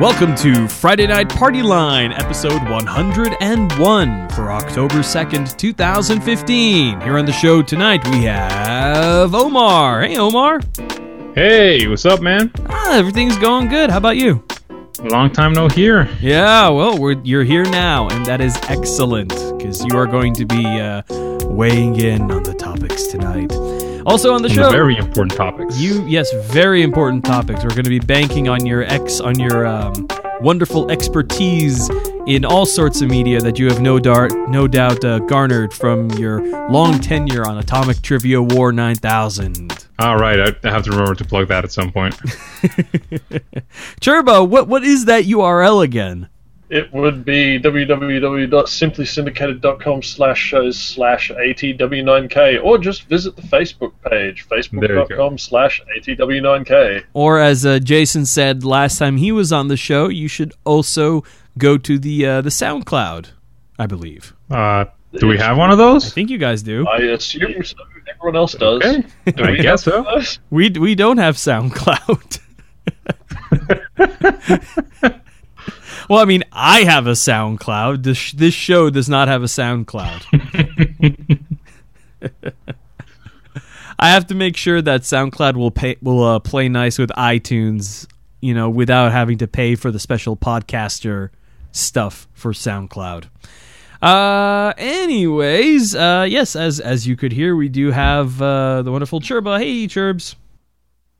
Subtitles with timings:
[0.00, 7.00] Welcome to Friday Night Party Line, episode 101 for October 2nd, 2015.
[7.00, 10.02] Here on the show tonight, we have Omar.
[10.02, 10.60] Hey, Omar.
[11.34, 12.52] Hey, what's up, man?
[12.68, 13.90] Ah, everything's going good.
[13.90, 14.44] How about you?
[15.02, 16.08] Long time no here.
[16.20, 20.44] Yeah, well, we're, you're here now, and that is excellent because you are going to
[20.46, 21.02] be uh,
[21.46, 23.50] weighing in on the topics tonight.
[24.08, 25.78] Also on the show, very important topics.
[25.78, 27.62] You yes, very important topics.
[27.62, 30.08] We're going to be banking on your ex on your um,
[30.40, 31.90] wonderful expertise
[32.26, 36.10] in all sorts of media that you have no doubt no doubt uh, garnered from
[36.12, 39.86] your long tenure on Atomic Trivia War 9000.
[39.98, 42.18] All right, I I have to remember to plug that at some point.
[44.00, 46.30] Turbo, what what is that URL again?
[46.70, 54.58] It would be www.simplysyndicated.com slash shows slash ATW9K or just visit the Facebook page, There
[54.62, 57.04] you facebook.com slash ATW9K.
[57.14, 61.24] Or as uh, Jason said last time he was on the show, you should also
[61.56, 63.30] go to the uh, the SoundCloud,
[63.78, 64.34] I believe.
[64.50, 66.04] Uh, do we have one of those?
[66.06, 66.86] I think you guys do.
[66.86, 67.76] I assume so.
[68.10, 68.82] Everyone else does.
[68.82, 70.02] Okay, Do I guess so.
[70.02, 70.38] those?
[70.50, 72.40] We we don't have SoundCloud.
[76.08, 78.02] well, I mean, I have a SoundCloud.
[78.02, 80.24] This this show does not have a SoundCloud.
[84.00, 88.06] I have to make sure that SoundCloud will pay will uh, play nice with iTunes,
[88.40, 91.30] you know, without having to pay for the special podcaster
[91.72, 93.24] stuff for SoundCloud.
[94.00, 99.20] Uh, anyways, uh, yes, as as you could hear, we do have uh, the wonderful
[99.20, 99.58] Churba.
[99.58, 100.36] Hey, Churbs.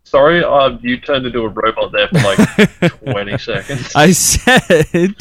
[0.09, 3.93] Sorry, uh, you turned into a robot there for like 20 seconds.
[3.95, 5.15] I said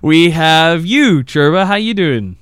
[0.00, 1.66] we have you, Churba.
[1.66, 2.38] How you doing?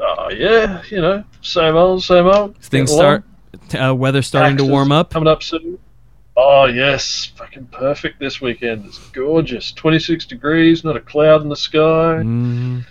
[0.00, 2.56] Uh, yeah, you know, same old, same old.
[2.56, 3.22] Things along.
[3.68, 5.10] start uh, weather starting to Taxes warm up.
[5.10, 5.78] Coming up soon.
[6.38, 8.86] Oh yes, fucking perfect this weekend.
[8.86, 9.72] It's gorgeous.
[9.72, 12.22] 26 degrees, not a cloud in the sky.
[12.24, 12.86] Mm,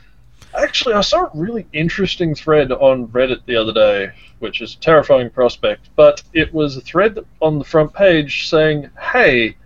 [0.55, 4.79] Actually, I saw a really interesting thread on Reddit the other day, which is a
[4.79, 5.89] terrifying prospect.
[5.95, 9.57] But it was a thread on the front page saying, "Hey,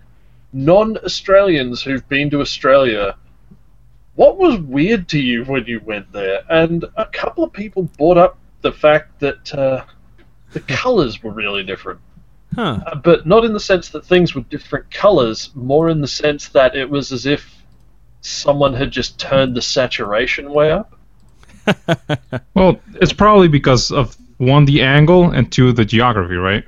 [0.53, 3.15] non-Australians who've been to Australia."
[4.15, 6.41] What was weird to you when you went there?
[6.49, 9.83] And a couple of people brought up the fact that uh,
[10.53, 11.99] the colours were really different.
[12.55, 12.79] huh.
[12.85, 16.49] Uh, but not in the sense that things were different colors, more in the sense
[16.49, 17.56] that it was as if
[18.27, 20.93] someone had just turned the saturation way up.
[22.53, 26.63] Well, it's probably because of one the angle and two the geography, right?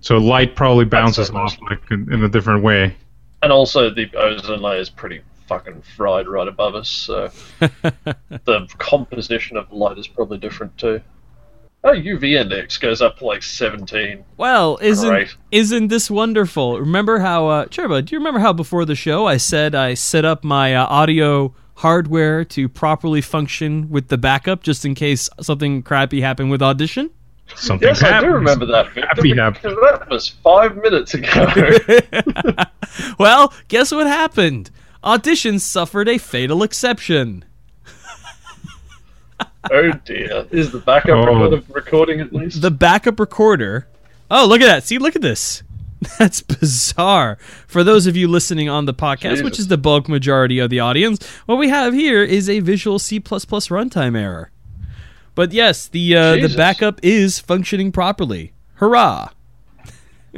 [0.00, 2.96] So light probably bounces off like in, in a different way.
[3.42, 7.30] And also, the ozone layer is pretty fucking fried right above us, so
[7.60, 11.00] the composition of light is probably different too.
[11.84, 14.24] Oh, UV index goes up to like 17.
[14.36, 15.36] Well, isn't Great.
[15.52, 16.80] isn't this wonderful?
[16.80, 18.02] Remember how uh, Churba?
[18.02, 21.54] Do you remember how before the show I said I set up my uh, audio
[21.76, 27.10] hardware to properly function with the backup, just in case something crappy happened with audition?
[27.54, 28.86] Something Yes, I do remember that.
[28.86, 32.64] Victor, Happy because that was five minutes ago.
[33.18, 34.70] well, guess what happened?
[35.04, 37.44] Audition suffered a fatal exception.
[39.72, 40.46] Oh dear.
[40.50, 41.24] Is the backup Oh.
[41.26, 42.62] recorder recording at least?
[42.62, 43.86] the backup recorder.
[44.30, 44.84] Oh, look at that.
[44.84, 45.62] See, look at this.
[46.18, 47.38] That's bizarre.
[47.66, 50.80] For those of you listening on the podcast, which is the bulk majority of the
[50.80, 54.50] audience, what we have here is a Visual C++ runtime error.
[55.34, 58.52] But yes, the uh, the backup is functioning properly.
[58.74, 59.30] Hurrah!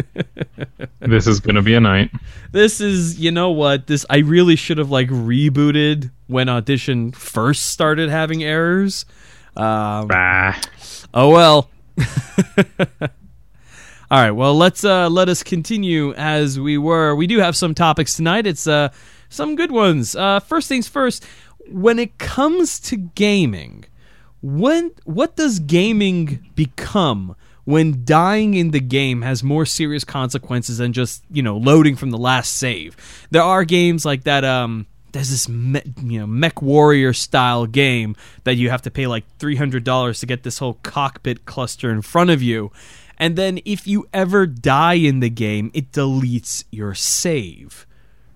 [1.00, 2.10] This is gonna be a night.
[2.52, 3.86] This is, you know what?
[3.86, 9.06] This I really should have like rebooted when Audition first started having errors.
[9.56, 10.60] Um, Ah.
[11.14, 11.70] Oh well.
[14.10, 14.30] All right.
[14.30, 17.14] Well, let's uh, let us continue as we were.
[17.14, 18.46] We do have some topics tonight.
[18.46, 18.88] It's uh,
[19.28, 20.16] some good ones.
[20.16, 21.24] Uh, first things first.
[21.70, 23.84] When it comes to gaming,
[24.42, 27.36] when what does gaming become
[27.68, 32.10] when dying in the game has more serious consequences than just you know loading from
[32.10, 32.96] the last save?
[33.30, 34.42] There are games like that.
[34.42, 39.06] Um, there's this me, you know mech warrior style game that you have to pay
[39.06, 42.72] like three hundred dollars to get this whole cockpit cluster in front of you,
[43.18, 47.86] and then if you ever die in the game, it deletes your save.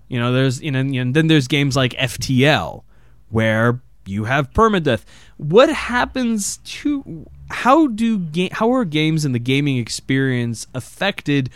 [0.09, 2.83] You know, there's you know, and then there's games like FTL
[3.29, 5.05] where you have permadeath.
[5.37, 11.49] What happens to how do ga- how are games and the gaming experience affected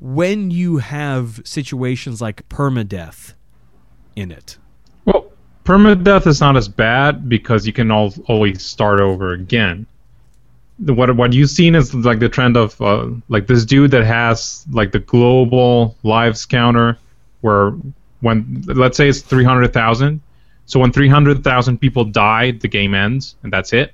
[0.00, 3.34] when you have situations like permadeath
[4.16, 4.58] in it?
[5.04, 5.30] Well,
[5.64, 9.86] permadeath is not as bad because you can al- always start over again.
[10.78, 14.64] What what you've seen is like the trend of uh, like this dude that has
[14.72, 16.98] like the global lives counter,
[17.42, 17.70] where
[18.20, 20.20] when let's say it's three hundred thousand.
[20.66, 23.92] So when three hundred thousand people die, the game ends, and that's it.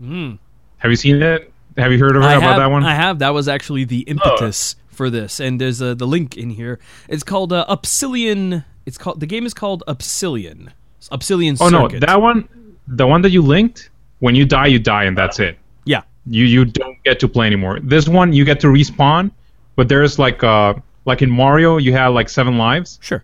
[0.00, 0.38] Mm.
[0.78, 1.50] Have you seen it?
[1.76, 2.84] Have you heard about that one?
[2.84, 3.18] I have.
[3.18, 6.78] That was actually the impetus for this, and there's uh, the link in here.
[7.08, 8.64] It's called uh, Upsilon.
[8.86, 10.72] It's called the game is called Upsilon.
[11.10, 12.48] Upsilon oh no, that one,
[12.86, 13.90] the one that you linked.
[14.20, 15.58] When you die, you die, and that's it.
[15.84, 16.02] yeah.
[16.26, 17.80] You you don't get to play anymore.
[17.82, 19.30] This one, you get to respawn,
[19.76, 20.74] but there's like uh
[21.04, 22.98] like in Mario, you have like seven lives.
[23.02, 23.22] Sure.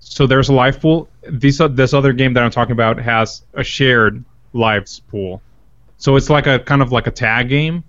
[0.00, 1.08] So there's a life pool.
[1.22, 4.22] This uh, this other game that I'm talking about has a shared
[4.52, 5.40] lives pool.
[6.02, 7.84] So it's like a kind of like a tag game.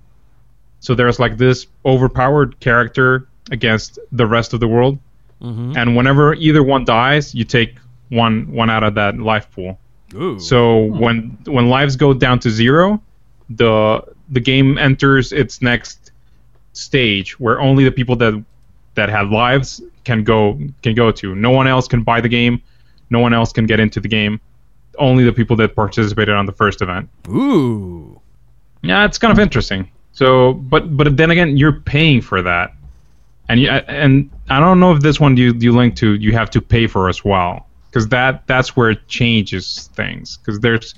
[0.81, 5.00] So there's like this overpowered character against the rest of the world,
[5.42, 5.74] Mm-hmm.
[5.75, 7.75] and whenever either one dies, you take
[8.10, 9.77] one one out of that life pool.
[10.13, 10.39] Ooh.
[10.39, 13.01] So when when lives go down to zero,
[13.50, 16.12] the the game enters its next
[16.74, 18.42] stage where only the people that
[18.95, 21.36] that had lives can go can go to.
[21.36, 22.62] No one else can buy the game.
[23.09, 24.39] No one else can get into the game.
[24.98, 27.10] Only the people that participated on the first event.
[27.28, 28.19] Ooh.
[28.81, 29.90] Yeah, it's kind of interesting.
[30.12, 32.74] So, but but then again, you're paying for that,
[33.50, 36.50] and you, and I don't know if this one you you link to you have
[36.51, 40.94] to pay for as well, because that that's where it changes things, because there's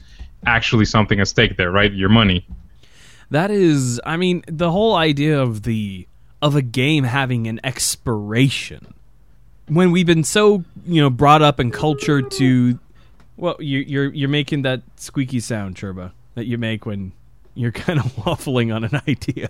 [0.45, 1.93] actually something at stake there, right?
[1.93, 2.45] Your money.
[3.31, 6.07] That is, I mean, the whole idea of the
[6.41, 8.93] of a game having an expiration.
[9.67, 12.79] When we've been so you know brought up and cultured to,
[13.37, 17.11] well, you, you're you're making that squeaky sound, Churba, that you make when
[17.53, 19.49] you're kind of waffling on an idea.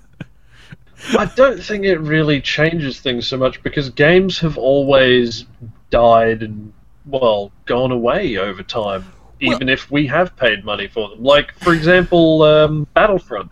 [1.18, 5.46] I don't think it really changes things so much because games have always
[5.90, 6.72] died and
[7.06, 9.06] well gone away over time,
[9.40, 11.22] even if we have paid money for them.
[11.22, 13.52] Like for example, um, Battlefront.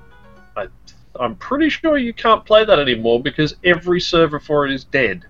[0.56, 0.68] I,
[1.20, 5.26] I'm pretty sure you can't play that anymore because every server for it is dead.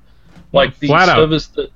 [0.54, 1.30] Like the Flat out.
[1.30, 1.72] that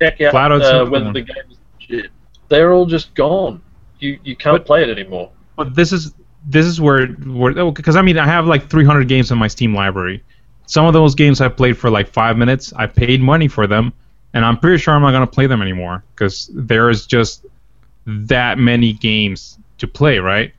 [0.00, 2.10] check out out uh, whether the game is legit,
[2.48, 3.60] they're all just gone.
[3.98, 5.30] You you can't But- play it anymore.
[5.56, 6.14] But this is
[6.46, 9.48] this is where where oh, because I mean I have like 300 games in my
[9.48, 10.22] Steam library.
[10.66, 12.72] Some of those games I played for like five minutes.
[12.76, 13.92] I paid money for them,
[14.34, 17.46] and I'm pretty sure I'm not gonna play them anymore because there is just
[18.06, 20.52] that many games to play, right?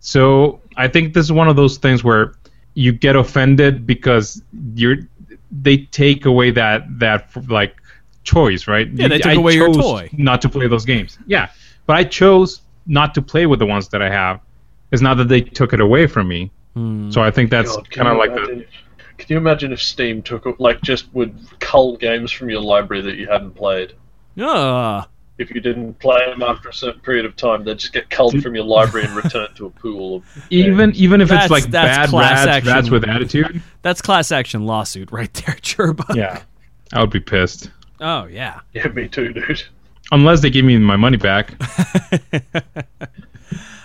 [0.00, 2.34] So I think this is one of those things where
[2.74, 4.42] you get offended because
[4.74, 4.96] you're
[5.50, 7.76] they take away that that like
[8.24, 8.88] choice, right?
[8.92, 10.08] Yeah, they You- took I away your toy.
[10.12, 11.18] Not to play those games.
[11.26, 11.48] Yeah,
[11.86, 14.40] but I chose not to play with the ones that I have.
[14.90, 16.50] It's not that they took it away from me.
[17.10, 18.64] So I think that's kind of you like the
[19.18, 23.16] Can you imagine if Steam took like just would cull games from your library that
[23.16, 23.92] you hadn't played?
[24.40, 25.06] Ah,
[25.38, 28.42] If you didn't play them after a certain period of time, they'd just get culled
[28.42, 31.64] from your library and returned to a pool of even even if That's- it's like
[31.70, 32.72] that's bad class rats, action.
[32.72, 33.62] rats with attitude.
[33.82, 36.06] that's class action lawsuit right there, Churba.
[36.14, 36.42] Yeah,
[36.92, 37.70] I would be pissed
[38.02, 38.60] Oh yeah.
[38.74, 39.62] Yeah, me too, dude.
[40.10, 41.54] unless they give me my money back.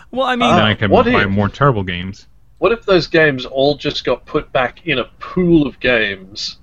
[0.10, 2.28] Well, I mean, then Uh, I can what buy if- more terrible games.
[2.60, 6.58] What if those games all just got put back in a pool of games,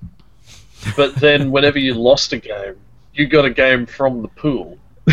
[0.97, 2.75] but then whenever you lost a game,
[3.13, 4.77] you got a game from the pool?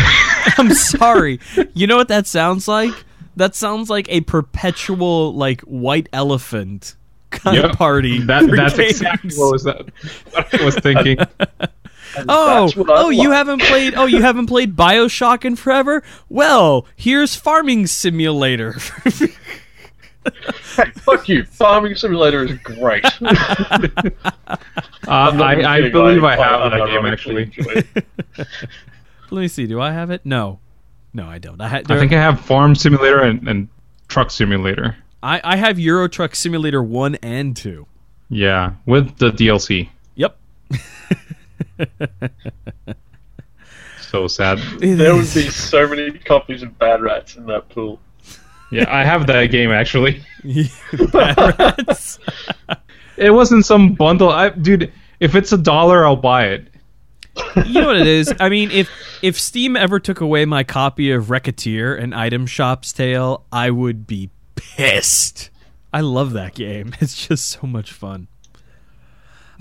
[0.57, 1.39] I'm sorry.
[1.73, 2.91] You know what that sounds like?
[3.37, 6.95] That sounds like a perpetual like white elephant
[7.29, 7.65] kind Yep.
[7.71, 8.19] of party.
[8.23, 8.89] That that's games.
[8.99, 9.85] exactly what was that
[10.31, 11.17] what I was thinking.
[12.15, 13.93] And Oh, that's what I oh, you haven't played.
[13.95, 16.03] Oh, you haven't played Bioshock in forever.
[16.29, 18.73] Well, here's Farming Simulator.
[18.73, 19.29] Hey,
[20.95, 21.43] fuck you.
[21.45, 23.05] Farming Simulator is great.
[25.05, 27.51] Uh, I'm I, I believe I quite have that game actually.
[29.31, 29.67] Let me see.
[29.67, 30.25] Do I have it?
[30.25, 30.59] No,
[31.13, 31.59] no, I don't.
[31.59, 33.67] I, ha- I think I have Farm Simulator and, and
[34.07, 34.95] Truck Simulator.
[35.21, 37.85] I, I have Euro Truck Simulator one and two.
[38.29, 39.89] Yeah, with the DLC.
[40.15, 40.37] Yep.
[44.13, 44.59] So sad.
[44.77, 47.99] There would be so many copies of Bad Rats in that pool.
[48.71, 50.23] Yeah, I have that game actually.
[51.11, 52.19] Bad Rats.
[53.17, 54.29] It wasn't some bundle.
[54.29, 56.67] I, dude, if it's a dollar, I'll buy it.
[57.65, 58.31] you know what it is?
[58.39, 58.87] I mean, if
[59.23, 64.05] if Steam ever took away my copy of Recettear and Item Shop's Tale, I would
[64.05, 65.49] be pissed.
[65.91, 66.93] I love that game.
[67.01, 68.27] It's just so much fun.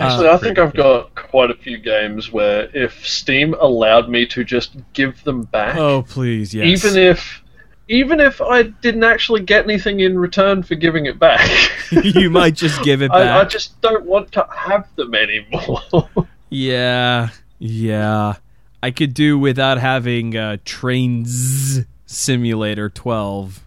[0.05, 4.45] Actually, I think I've got quite a few games where if Steam allowed me to
[4.45, 6.67] just give them back, Oh, please, yes.
[6.67, 7.43] even if
[7.89, 11.47] even if I didn't actually get anything in return for giving it back,
[11.91, 13.19] you might just give it back.
[13.29, 15.81] I, I just don't want to have them anymore.
[16.55, 18.35] Yeah, yeah.
[18.83, 23.65] I could do without having uh, Trains Simulator 12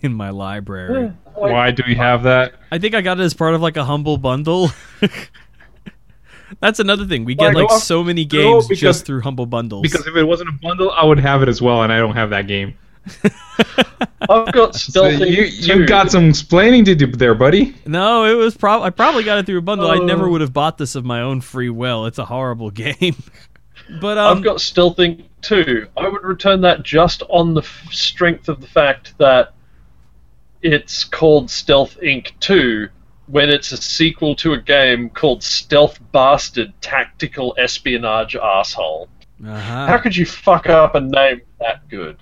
[0.00, 1.12] in my library.
[1.34, 2.54] Why do we have that?
[2.70, 4.70] I think I got it as part of like a humble bundle.
[6.60, 7.24] That's another thing.
[7.24, 9.82] We get Like, like so many games because- just through humble bundles.
[9.82, 12.14] Because if it wasn't a bundle, I would have it as well, and I don't
[12.14, 12.74] have that game.
[14.28, 15.66] I've got So Stealth you Inc.
[15.66, 15.86] you 2.
[15.86, 17.74] got some explaining to do there, buddy.
[17.86, 19.90] no, it was probably I probably got it through a bundle.
[19.90, 20.30] I never Oh.
[20.30, 22.06] would have bought this of my own free will.
[22.06, 23.16] It's a horrible game.
[24.00, 25.24] but um, I've got Stealth Inc.
[25.42, 25.88] 2.
[25.96, 29.54] I would return that just on the f- strength of the fact that
[30.62, 32.30] it's called Stealth Inc.
[32.38, 32.88] 2
[33.32, 39.08] when it's a sequel to a game called Stealth Bastard Tactical Espionage Asshole.
[39.42, 39.86] uh-huh.
[39.86, 42.18] How could you fuck up a name that good?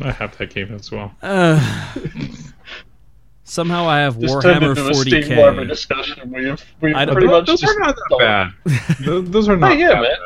[0.00, 1.14] I have that game as well.
[1.20, 1.60] Uh,
[3.44, 5.68] somehow I have Just turned Warhammer into a Steam Library 40k.
[5.68, 6.30] discussion.
[6.32, 8.94] We've, we've I don't- pretty much those just are not that bad.
[9.04, 10.16] those, those are not Hey, yeah, that man.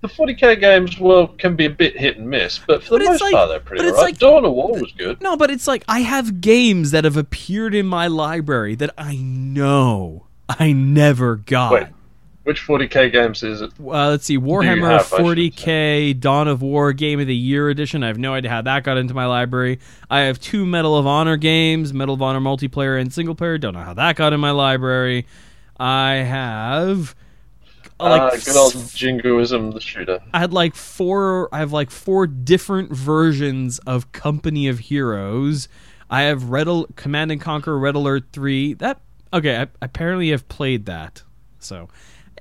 [0.00, 3.04] The 40k games, well, can be a bit hit and miss, but for But the
[3.06, 4.12] most like- part, they're pretty but it's alright.
[4.12, 5.20] like- Dawn of War was good.
[5.20, 9.16] No, but it's like I have games that have appeared in my library that I
[9.16, 11.72] know I never got.
[11.72, 11.86] Wait.
[12.44, 13.72] Which 40k games is it?
[13.78, 18.02] Uh, let's see, Warhammer have, 40k Dawn of War Game of the Year edition.
[18.02, 19.80] I have no idea how that got into my library.
[20.08, 23.58] I have two Medal of Honor games, Medal of Honor multiplayer and single player.
[23.58, 25.26] Don't know how that got in my library.
[25.78, 27.14] I have
[28.00, 30.20] like ah, good old Jingoism, the shooter.
[30.32, 31.48] I had like four.
[31.52, 35.68] I have like four different versions of Company of Heroes.
[36.10, 38.74] I have Red Al- Command and Conquer Red Alert Three.
[38.74, 39.00] That
[39.32, 39.56] okay?
[39.56, 41.22] I apparently have played that.
[41.58, 41.88] So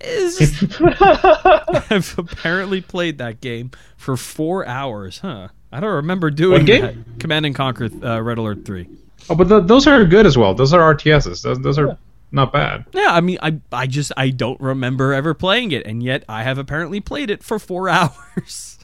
[0.01, 5.19] just- I've apparently played that game for four hours.
[5.19, 5.49] Huh?
[5.71, 6.81] I don't remember doing game?
[6.81, 7.19] that.
[7.19, 8.89] Command and Conquer uh, Red Alert Three.
[9.29, 10.53] Oh, but th those are good as well.
[10.53, 11.41] Those are RTSs.
[11.41, 11.97] Those, those are
[12.31, 12.85] not bad.
[12.93, 16.43] Yeah, I mean, I I just I don't remember ever playing it, and yet I
[16.43, 18.79] have apparently played it for four hours.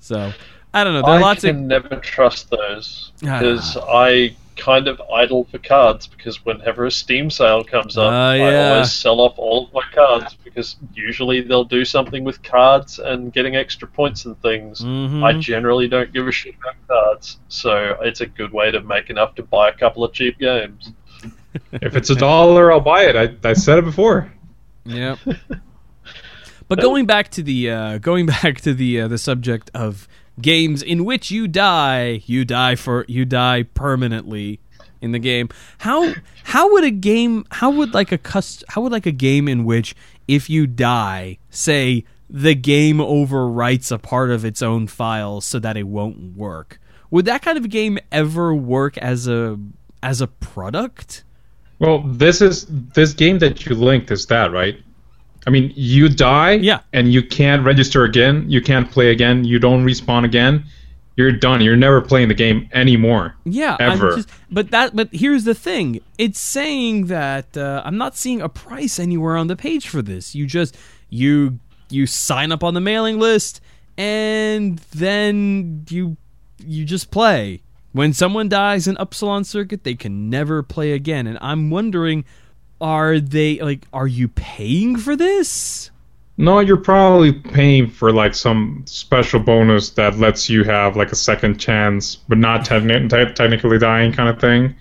[0.00, 0.32] So
[0.74, 1.02] I don't know.
[1.02, 3.38] There are I lots can of never trust those Ah.
[3.38, 8.30] because I kind of idle for cards because whenever a Steam sale comes up, Ah,
[8.32, 8.72] I yeah.
[8.74, 13.32] always sell off all of my cards because usually they'll do something with cards and
[13.32, 14.80] getting extra points and things.
[14.82, 15.22] Mhm.
[15.24, 19.08] I generally don't give a shit about cards, so it's a good way to make
[19.08, 20.92] enough to buy a couple of cheap games.
[21.72, 23.16] If it's a dollar, I'll buy it.
[23.16, 24.32] I, I said it before.
[24.84, 25.18] Yep.
[26.68, 30.08] but going back to the uh, going back to the uh, the subject of
[30.40, 34.60] games in which you die, you die for you die permanently
[35.00, 35.48] in the game.
[35.78, 39.48] How how would a game how would like a cust how would like a game
[39.48, 39.94] in which
[40.28, 45.76] if you die, say the game overwrites a part of its own files so that
[45.76, 46.80] it won't work.
[47.10, 49.58] Would that kind of game ever work as a
[50.02, 51.24] as a product?
[51.82, 54.76] Well, this is this game that you linked is that right?
[55.48, 56.78] I mean, you die, Yeah.
[56.92, 58.48] and you can't register again.
[58.48, 59.44] You can't play again.
[59.44, 60.64] You don't respawn again.
[61.16, 61.60] You're done.
[61.60, 63.34] You're never playing the game anymore.
[63.44, 64.14] Yeah, Ever.
[64.16, 66.00] Just, but that but here's the thing.
[66.18, 70.34] It's saying that uh, I'm not seeing a price anywhere on the page for this.
[70.36, 70.76] You just
[71.10, 71.58] you
[71.90, 73.60] you sign up on the mailing list
[73.98, 76.16] and then you
[76.64, 77.60] you just play.
[77.92, 81.26] When someone dies in Upsilon Circuit, they can never play again.
[81.26, 82.24] And I'm wondering,
[82.80, 85.90] are they like are you paying for this?
[86.38, 91.16] No, you're probably paying for like some special bonus that lets you have like a
[91.16, 94.74] second chance, but not techni- te- technically dying kind of thing.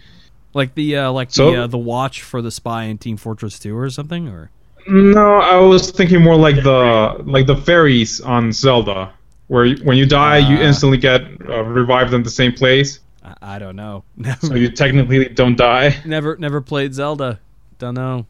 [0.53, 3.59] Like the uh, like So- the uh, the watch for the spy in Team Fortress
[3.59, 4.49] 2 or something or
[4.87, 9.11] No, I was thinking more like the like the fairies on Zelda,
[9.51, 10.67] where you, when you die, you Ah.
[10.69, 14.03] instantly get uh, revived in the same place, I, I don't know.
[14.39, 15.95] so you technically don't die.
[16.05, 17.39] Never never played Zelda.
[17.77, 18.25] Don't know.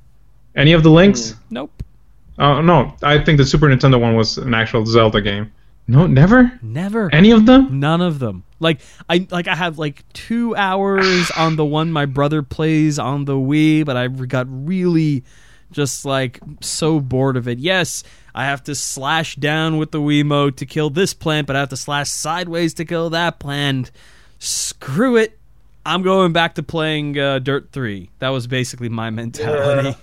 [0.55, 1.35] Any of the links?
[1.51, 1.71] Nope.
[2.39, 5.51] Uh, no, I think the Super Nintendo one was an actual Zelda game.
[5.87, 6.51] No, never.
[6.63, 7.13] Never.
[7.13, 7.79] Any of them?
[7.79, 8.43] None of them.
[8.59, 13.25] Like I like I have like 2 hours on the one my brother plays on
[13.25, 15.23] the Wii, but I got really
[15.71, 17.59] just like so bored of it.
[17.59, 21.59] Yes, I have to slash down with the Wiimote to kill this plant, but I
[21.59, 23.91] have to slash sideways to kill that plant.
[24.39, 25.37] Screw it.
[25.85, 28.09] I'm going back to playing uh, Dirt 3.
[28.19, 29.89] That was basically my mentality.
[29.89, 29.95] Yeah.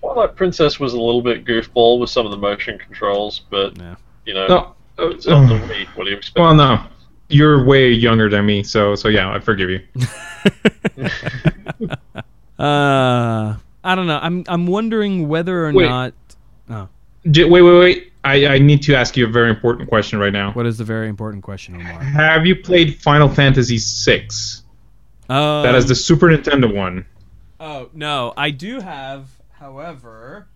[0.00, 3.96] Twilight Princess was a little bit goofball with some of the motion controls, but Yeah.
[4.26, 4.74] you know, No.
[5.10, 5.86] it's on the Wii.
[5.96, 6.38] What do you expect?
[6.38, 6.84] Well, no.
[7.30, 9.80] You're way younger than me, so so yeah, I forgive you.
[12.56, 14.18] Uh, I don't know.
[14.22, 15.88] I'm I'm wondering whether or Wait.
[15.88, 16.14] not.
[16.70, 16.88] Oh, J-
[17.24, 18.12] wait, wait, wait.
[18.24, 20.52] I, I need to ask you a very important question right now.
[20.52, 22.00] what is the very important question, Omar?
[22.02, 24.28] Have you played Final Fantasy VI?
[25.28, 27.04] Oh, That is the Super Nintendo one.
[27.60, 29.28] Oh no, I do have.
[29.52, 30.46] However,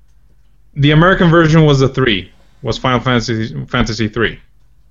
[0.74, 2.30] The American version was the three.
[2.62, 4.40] Was Final Fantasy Fantasy three?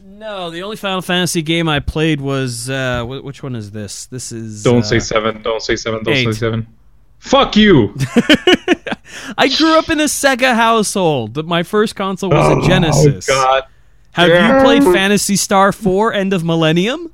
[0.04, 0.50] no.
[0.50, 4.06] The only Final Fantasy game I played was uh, which one is this?
[4.08, 5.42] This is Don't uh, say seven.
[5.42, 6.04] Don't say seven.
[6.04, 6.26] Don't eight.
[6.26, 6.68] say seven.
[7.20, 7.96] Fuck you.
[9.38, 11.34] I grew up in a Sega household.
[11.36, 13.28] That My first console was a Genesis.
[13.30, 13.64] Oh God.
[14.12, 14.58] Have Yeah.
[14.60, 17.12] you played Phantasy Star 4 End of Millennium?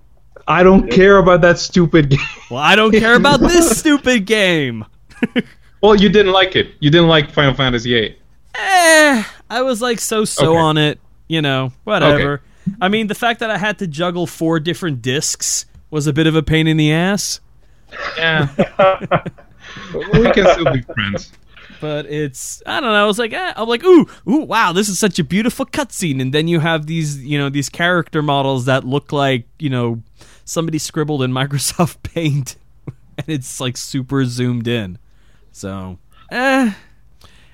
[0.48, 2.20] I don't care about that stupid game.
[2.52, 4.86] Well, I don't care about this stupid game.
[5.82, 6.72] well, you didn't like it.
[6.80, 8.18] You didn't like Final Fantasy VIII.
[8.56, 10.58] Eh, I was like so so Okay.
[10.60, 11.00] on it.
[11.28, 12.42] You know, whatever.
[12.82, 16.28] I mean, the fact that I had to juggle four different discs was a bit
[16.28, 17.40] of a pain in the ass.
[18.18, 18.48] Yeah.
[19.94, 21.32] We can still be friends.
[21.82, 23.04] but it's I don't know.
[23.04, 26.22] I was like, eh, I'm like, ooh, ooh, wow, this is such a beautiful cutscene,
[26.22, 30.02] and then you have these, you know, these character models that look like, you know,
[30.46, 32.56] somebody scribbled in Microsoft Paint,
[33.18, 34.98] and it's like super zoomed in.
[35.52, 36.00] So,
[36.32, 36.74] eh.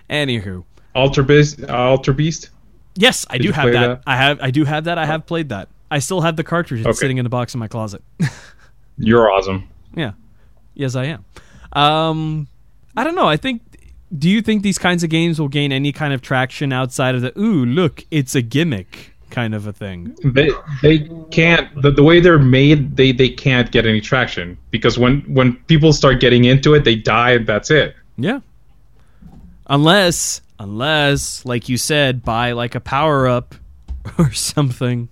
[0.10, 0.64] Anywho,
[0.96, 1.64] Altered Beast.
[1.66, 2.50] Altered Beast.
[2.96, 3.88] yes, I do have that.
[3.88, 4.04] that?
[4.08, 4.98] I have, I do have that.
[4.98, 5.70] I have played that.
[5.92, 6.80] I still have the cartridge.
[6.82, 6.96] It's Okay.
[6.98, 8.04] sitting in a box in my closet.
[8.98, 9.68] You're awesome.
[9.96, 10.12] Yeah.
[10.74, 11.26] Yes, I am.
[11.74, 12.48] Um,
[12.96, 13.28] I don't know.
[13.28, 13.62] I think.
[14.18, 17.22] Do you think these kinds of games will gain any kind of traction outside of
[17.22, 20.16] the "ooh, look, it's a gimmick" kind of a thing?
[20.24, 20.50] They
[20.82, 22.98] they can't the, the way they're made.
[22.98, 26.96] They they can't get any traction because when when people start getting into it, they
[26.96, 27.32] die.
[27.34, 27.96] and That's it.
[28.18, 28.40] Yeah.
[29.68, 33.54] Unless, unless, like you said, buy like a power up
[34.18, 35.08] or something.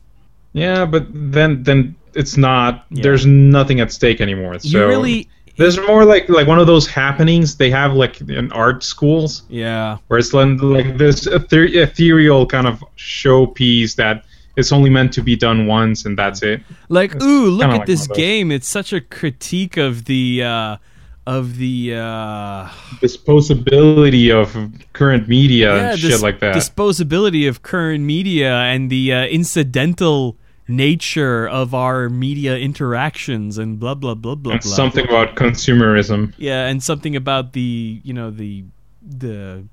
[0.54, 2.86] Yeah, but then then it's not.
[2.90, 3.04] Yeah.
[3.04, 4.58] There's nothing at stake anymore.
[4.58, 8.52] So you really, There's more like like one of those happenings they have like in
[8.52, 14.24] art schools yeah, where it's like like this ether- ethereal kind of showpiece that
[14.56, 16.62] it's only meant to be done once and that's it.
[16.90, 18.18] like ooh, look at like this one of those.
[18.18, 18.52] game.
[18.52, 20.78] It's such a critique of the, uh
[21.26, 22.70] of the, uh
[23.02, 24.56] Disposability of
[24.94, 26.56] current media yeah, and dis- shit like that.
[26.56, 33.93] disposability of current media and the uh, incidental nature of our media interactions and blah
[33.95, 34.71] blah blah blah and blah.
[34.71, 36.33] something about consumerism.
[36.38, 38.63] yeah, and something about the you know the
[39.01, 39.63] the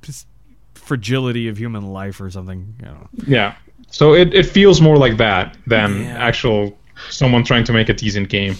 [0.74, 2.74] fragility of human life or something.
[2.80, 3.08] You know.
[3.26, 3.54] Yeah.
[3.90, 6.16] So it, it feels more like that than Yeah.
[6.18, 6.76] actual
[7.10, 8.56] someone trying to make a decent game.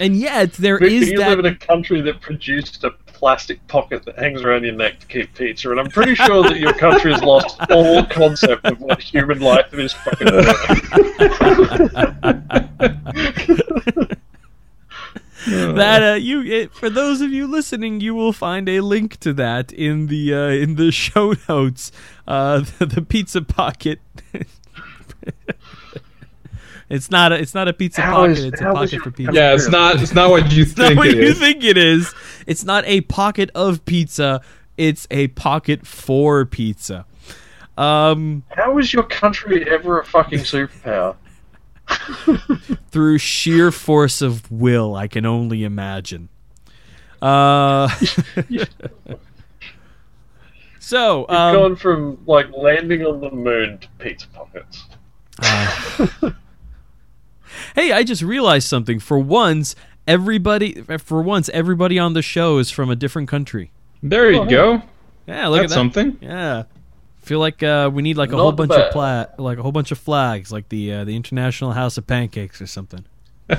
[0.00, 2.90] And yet there Victor, is you live in a country that produced a
[3.24, 6.58] plastic pocket that hangs around your neck to keep pizza, and I'm pretty sure that
[6.60, 10.68] your country has lost all concept of what human life is fucking worth.
[15.46, 19.32] that uh, you it, for those of you listening, you will find a link to
[19.32, 21.92] that in the uh, in the show notes.
[22.28, 24.00] Uh, the, the pizza pocket.
[26.90, 28.30] it's not a it's not a pizza How pocket.
[28.38, 29.32] is- it's a pocket for pizza.
[29.32, 31.38] Yeah, it's not it's not what you It's not think what it you is.
[31.38, 32.14] think it is.
[32.46, 34.40] It's not a pocket of pizza.
[34.76, 37.06] It's a pocket for pizza.
[37.76, 41.16] Um, How is your country ever a fucking superpower?
[42.90, 46.28] through sheer force of will, I can only imagine.
[47.20, 47.88] Uh,
[50.78, 54.84] so, um, gone from like landing on the moon to pizza pockets.
[57.74, 58.98] hey, I just realized something.
[59.00, 59.74] For once,
[60.06, 63.70] everybody, for once, everybody on the show is from a different country.
[64.02, 64.82] There you Oh, go.
[65.26, 65.74] Yeah, look That's at that.
[65.74, 66.18] something.
[66.20, 66.64] Yeah.
[67.22, 68.80] Feel like uh, we need like a Not whole bunch bad.
[68.88, 72.06] of pla- like a whole bunch of flags, like the uh, the International House of
[72.06, 73.04] Pancakes or something.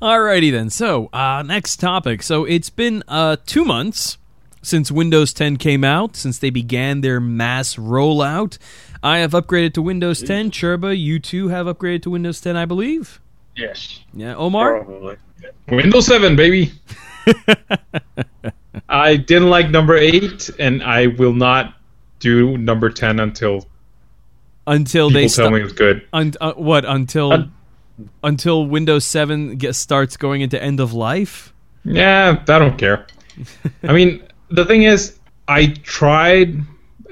[0.00, 0.68] Alrighty then.
[0.70, 2.22] So uh, next topic.
[2.22, 4.18] So it's been uh, two months
[4.60, 8.58] since Windows 10 came out, since they began their mass rollout.
[9.02, 10.50] I have upgraded to Windows 10.
[10.50, 13.20] Churba, you too have upgraded to Windows 10, I believe.
[13.56, 14.84] Yes, Yeah, Omar.
[14.84, 15.16] probably.
[15.68, 16.72] Windows 7, baby.
[18.88, 21.74] I didn't like number 8 and I will not
[22.20, 23.66] do number 10 until
[24.66, 25.52] Until people they tell stop.
[25.52, 26.06] me it's good.
[26.12, 27.52] Un- uh, what until Un-
[28.22, 31.52] until Windows 7 get, starts going into end of life?
[31.84, 33.06] Yeah, I don't care.
[33.82, 36.56] I mean, the thing is, I tried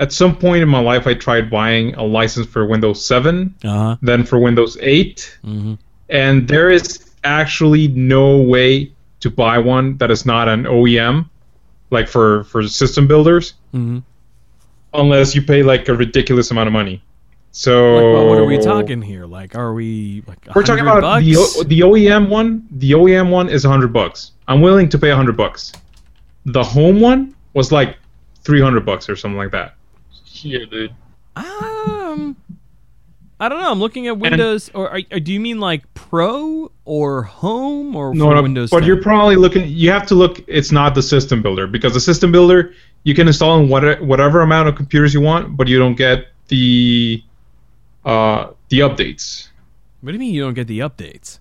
[0.01, 1.07] at some point in my life.
[1.07, 3.97] I tried buying a license for Windows 7, Uh-huh.
[4.03, 5.79] then for Windows 8, Mhm.
[6.09, 11.27] and there is actually no way to buy one that is not an OEM,
[11.91, 14.03] like for for system builders, Mhm.
[14.95, 17.03] unless you pay like a ridiculous amount of money.
[17.53, 19.27] So Like, well, what are we talking here?
[19.27, 21.59] Like, are we like We're talking about the bucks?
[21.59, 22.63] O- the OEM one.
[22.71, 24.33] The OEM one is hundred bucks.
[24.49, 25.73] I'm willing to pay hundred bucks.
[26.47, 27.97] The home one was like
[28.45, 29.75] three hundred bucks or something like that.
[30.43, 30.95] Yeah, dude.
[31.37, 32.37] um,
[33.39, 33.71] I don't know.
[33.73, 38.15] I'm looking at Windows, or, or, or do you mean like Pro or Home or
[38.15, 38.71] No, no, Windows?
[38.71, 38.87] but 10?
[38.87, 39.67] you're probably looking.
[39.69, 40.43] You have to look.
[40.47, 42.75] It's not the system builder because the system builder
[43.05, 46.27] you can install in what, whatever amount of computers you want, but you don't get
[46.49, 47.23] the
[48.05, 49.49] uh, the updates.
[50.03, 51.39] What do you mean you don't get the updates?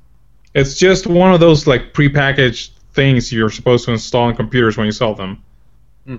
[0.53, 4.85] It's just one of those like prepackaged things you're supposed to install on computers when
[4.85, 5.43] you sell them.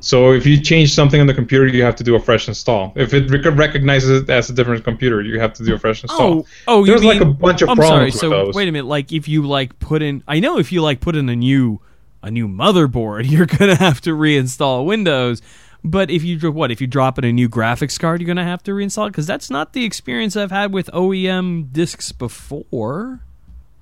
[0.00, 2.92] So if you change something on the computer, you have to do a fresh install.
[2.94, 6.02] If it rec- recognizes it as a different computer, you have to do a fresh
[6.04, 6.20] install.
[6.22, 8.30] Oh, oh, you There's mean, like a bunch of I'm problems sorry.
[8.30, 8.54] with So those.
[8.54, 8.86] wait a minute.
[8.86, 11.80] Like if you like put in, I know if you like put in a new
[12.22, 15.42] a new motherboard, you're gonna have to reinstall Windows.
[15.82, 18.44] But if you dro- what if you drop in a new graphics card, you're gonna
[18.44, 23.20] have to reinstall it because that's not the experience I've had with OEM discs before.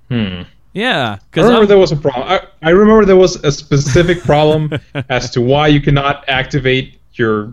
[0.08, 0.42] Hmm.
[0.78, 2.28] Yeah, I remember there was a problem.
[2.28, 7.52] I, I remember there was a specific problem as to why you cannot activate your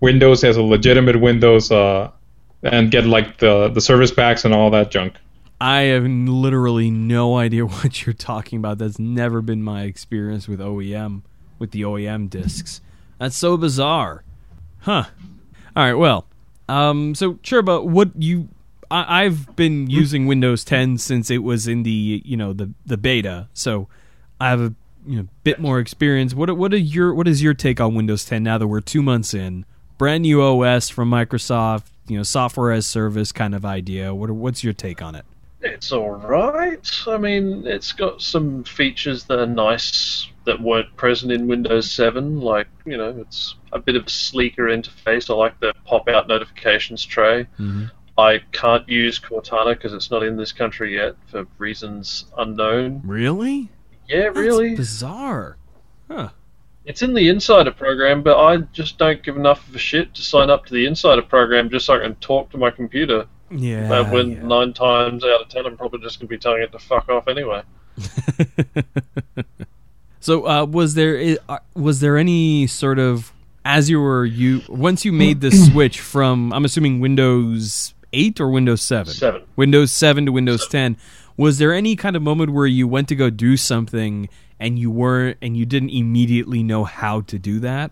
[0.00, 2.10] Windows as a legitimate Windows uh,
[2.64, 5.14] and get like the the service packs and all that junk.
[5.60, 8.78] I have literally no idea what you're talking about.
[8.78, 11.22] That's never been my experience with OEM,
[11.60, 12.80] with the OEM discs.
[13.20, 14.24] That's so bizarre.
[14.80, 15.04] Huh.
[15.76, 16.26] All right, well,
[16.68, 18.48] um, so Churba, what you,
[18.90, 22.96] I, I've been using Windows 10 since it was in the, you know, the the
[22.96, 23.88] beta, so
[24.40, 24.74] I have a
[25.06, 26.34] you know bit more experience.
[26.34, 29.02] What what are your what is your take on Windows 10 now that we're two
[29.02, 29.64] months in?
[29.98, 34.14] Brand new OS from Microsoft, you know, software as service kind of idea.
[34.14, 35.24] What what's your take on it?
[35.60, 36.90] It's alright.
[37.06, 42.40] I mean, it's got some features that are nice that weren't present in Windows 7.
[42.40, 45.30] Like, you know, it's a bit of a sleeker interface.
[45.30, 47.46] I like the pop out notifications tray.
[47.58, 47.90] Mhm.
[48.16, 53.02] I can't use Cortana because it's not in this country yet for reasons unknown.
[53.04, 53.70] Really?
[54.08, 54.76] Yeah, That's really?
[54.76, 55.56] bizarre.
[56.08, 56.28] Huh.
[56.84, 60.22] It's in the Insider program, but I just don't give enough of a shit to
[60.22, 63.26] sign up to the Insider program just so I can talk to my computer.
[63.50, 63.92] Yeah.
[63.92, 64.42] uh, when yeah.
[64.42, 67.08] nine times out of ten, I'm probably just going to be telling it to fuck
[67.08, 67.62] off anyway.
[70.20, 73.32] so, uh, was there uh, was there any sort of
[73.64, 78.48] as you were you once you made the switch from I'm assuming Windows 8 or
[78.48, 79.12] Windows 7?
[79.12, 79.42] Seven.
[79.56, 80.96] Windows 7 to Windows 10.
[81.36, 84.28] Was there any kind of moment where you went to go do something
[84.60, 87.90] and you weren't and you didn't immediately know how to do that?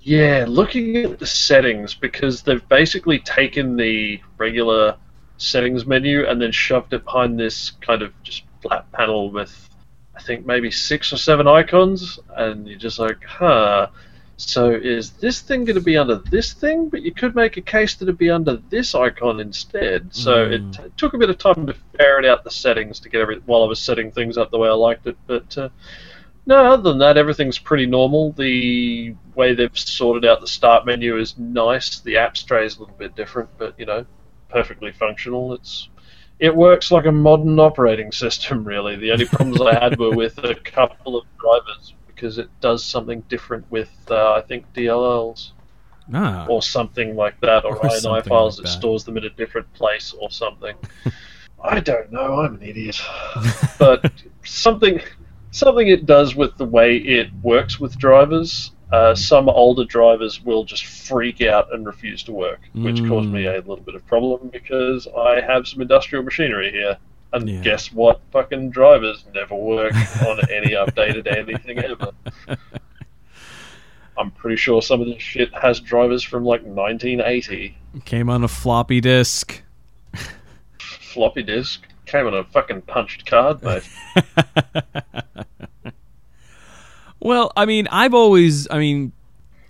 [0.00, 4.96] Yeah, looking at the settings because they've basically taken the regular
[5.38, 9.68] settings menu and then shoved it behind this kind of just flat panel with
[10.16, 13.88] I think maybe six or seven icons, and you're just like, huh.
[14.36, 16.88] So is this thing going to be under this thing?
[16.88, 20.12] But you could make a case that it'd be under this icon instead.
[20.14, 20.76] So it Mm.
[20.76, 23.62] t- took a bit of time to ferret out the settings to get every while
[23.62, 25.16] I was setting things up the way I liked it.
[25.28, 25.68] But uh,
[26.46, 28.32] no, other than that, everything's pretty normal.
[28.32, 32.00] The way they've sorted out the start menu is nice.
[32.00, 34.04] The apps tray is a little bit different, but you know,
[34.48, 35.54] perfectly functional.
[35.54, 35.88] It's
[36.40, 38.96] it works like a modern operating system, really.
[38.96, 43.20] The only problems I had were with a couple of drivers because it does something
[43.28, 45.50] different with uh, I think DLLs
[46.12, 46.44] Ah.
[46.50, 48.72] or something like that, or, Or INI files like that.
[48.72, 50.76] stores them in a different place or something.
[51.64, 52.40] I don't know.
[52.42, 53.00] I'm an idiot,
[53.78, 54.12] but
[54.44, 55.00] something
[55.50, 58.72] something it does with the way it works with drivers.
[58.92, 63.46] Uh, some older drivers will just freak out and refuse to work, which caused me
[63.46, 66.98] a little bit of problem because I have some industrial machinery here.
[67.34, 67.60] And Yeah.
[67.62, 68.20] guess what?
[68.32, 69.92] Fucking drivers never work
[70.26, 72.12] on any updated anything ever.
[74.16, 77.76] I'm pretty sure some of this shit has drivers from like 1980.
[78.04, 79.62] Came on a floppy disk.
[80.78, 83.88] Floppy disk came on a fucking punched card, mate.
[87.20, 89.12] Well, I mean, I've always, I mean,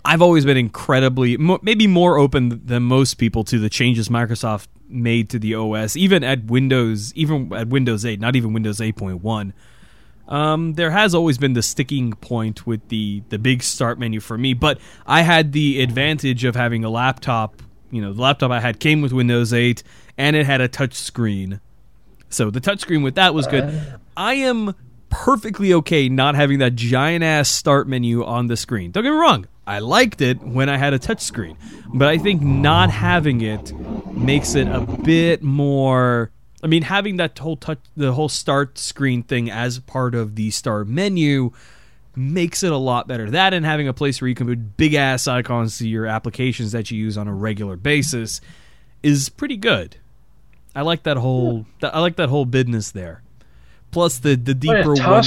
[0.05, 5.29] I've always been incredibly, maybe more open than most people to the changes Microsoft made
[5.31, 9.53] to the OS, even at Windows, even at Windows 8, not even Windows 8.1.
[10.27, 14.37] Um, there has always been the sticking point with the the big start menu for
[14.37, 17.61] me, but I had the advantage of having a laptop.
[17.91, 19.83] You know, the laptop I had came with Windows 8,
[20.17, 21.59] and it had a touch screen.
[22.29, 23.99] So the touchscreen with that was good.
[24.17, 24.75] I am
[25.09, 28.91] perfectly okay not having that giant ass start menu on the screen.
[28.91, 29.47] Don't get me wrong.
[29.67, 31.55] I liked it when I had a touchscreen,
[31.93, 33.73] but I think not having it
[34.13, 36.31] makes it a bit more.
[36.63, 40.51] I mean, having that whole touch, the whole start screen thing as part of the
[40.51, 41.51] start menu
[42.15, 43.29] makes it a lot better.
[43.29, 46.71] That and having a place where you can put big ass icons to your applications
[46.71, 48.41] that you use on a regular basis
[49.03, 49.97] is pretty good.
[50.75, 51.65] I like that whole.
[51.81, 53.21] I like that whole business there.
[53.91, 55.23] Plus the the Oh, deeper one.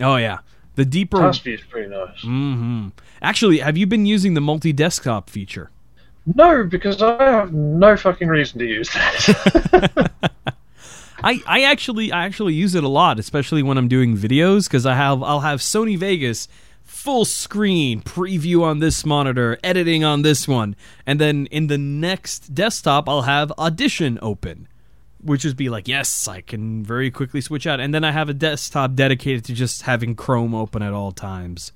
[0.00, 0.38] Oh yeah,
[0.80, 1.30] the deeper.
[1.30, 2.22] View is pretty nice.
[2.22, 2.88] hmm
[3.20, 5.70] Actually, have you been using the multi desktop feature?
[6.34, 10.10] No, because I have no fucking reason to use that.
[11.22, 14.86] I, I actually I actually use it a lot, especially when I'm doing videos because
[14.86, 16.48] I have I'll have Sony Vegas
[16.82, 22.54] full screen preview on this monitor, editing on this one, and then in the next
[22.54, 24.66] desktop I'll have Audition open.
[25.22, 28.28] Which would be like, yes, I can very quickly switch out, and then I have
[28.28, 31.72] a desktop dedicated to just having Chrome open at all times.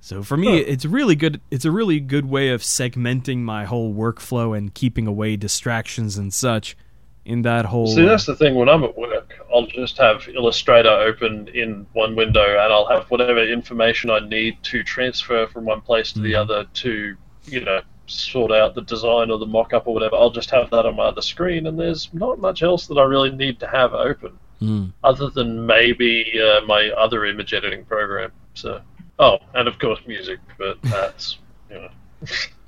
[0.00, 0.64] So for me, Huh.
[0.66, 1.40] it's really good.
[1.50, 6.32] It's a really good way of segmenting my whole workflow and keeping away distractions and
[6.34, 6.76] such.
[7.24, 8.56] In that whole, See, uh, that's the thing.
[8.56, 13.04] When I'm at work, I'll just have Illustrator open in one window, and I'll have
[13.12, 16.40] whatever information I need to transfer from one place to the Mhm.
[16.40, 17.14] other to,
[17.46, 17.80] you know,
[18.12, 20.16] sort out the design or the mock-up or whatever.
[20.16, 23.04] I'll just have that on my other screen, and there's not much else that I
[23.04, 28.32] really need to have open, mm, other than maybe uh, my other image editing program.
[28.54, 28.80] So,
[29.18, 31.38] oh, and of course music, but that's
[31.70, 31.88] you know,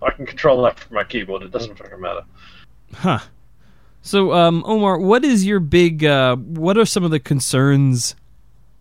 [0.02, 1.42] I can control that from my keyboard.
[1.42, 2.22] It doesn't fucking matter.
[2.94, 3.20] Huh.
[4.02, 6.04] So, um, Omar, what is your big?
[6.04, 8.14] Uh, what are some of the concerns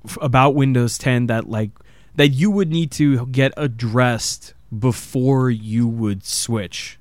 [0.05, 1.71] f- about Windows 10 that like
[2.15, 6.99] that you would need to get addressed before you would switch?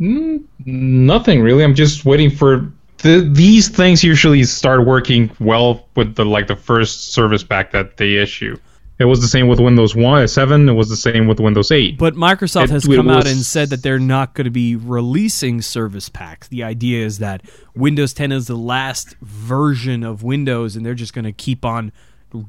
[0.00, 1.62] Mm, nothing really.
[1.62, 4.02] I'm just waiting for the, these things.
[4.02, 8.56] Usually start working well with the like the first service pack that they issue.
[8.98, 10.68] It was the same with Windows One, Seven.
[10.68, 11.98] It was the same with Windows Eight.
[11.98, 15.62] But Microsoft It- has come out and said that they're not going to be releasing
[15.62, 16.46] service packs.
[16.46, 17.42] The idea is that
[17.74, 21.90] Windows 10 is the last version of Windows, and they're just going to keep on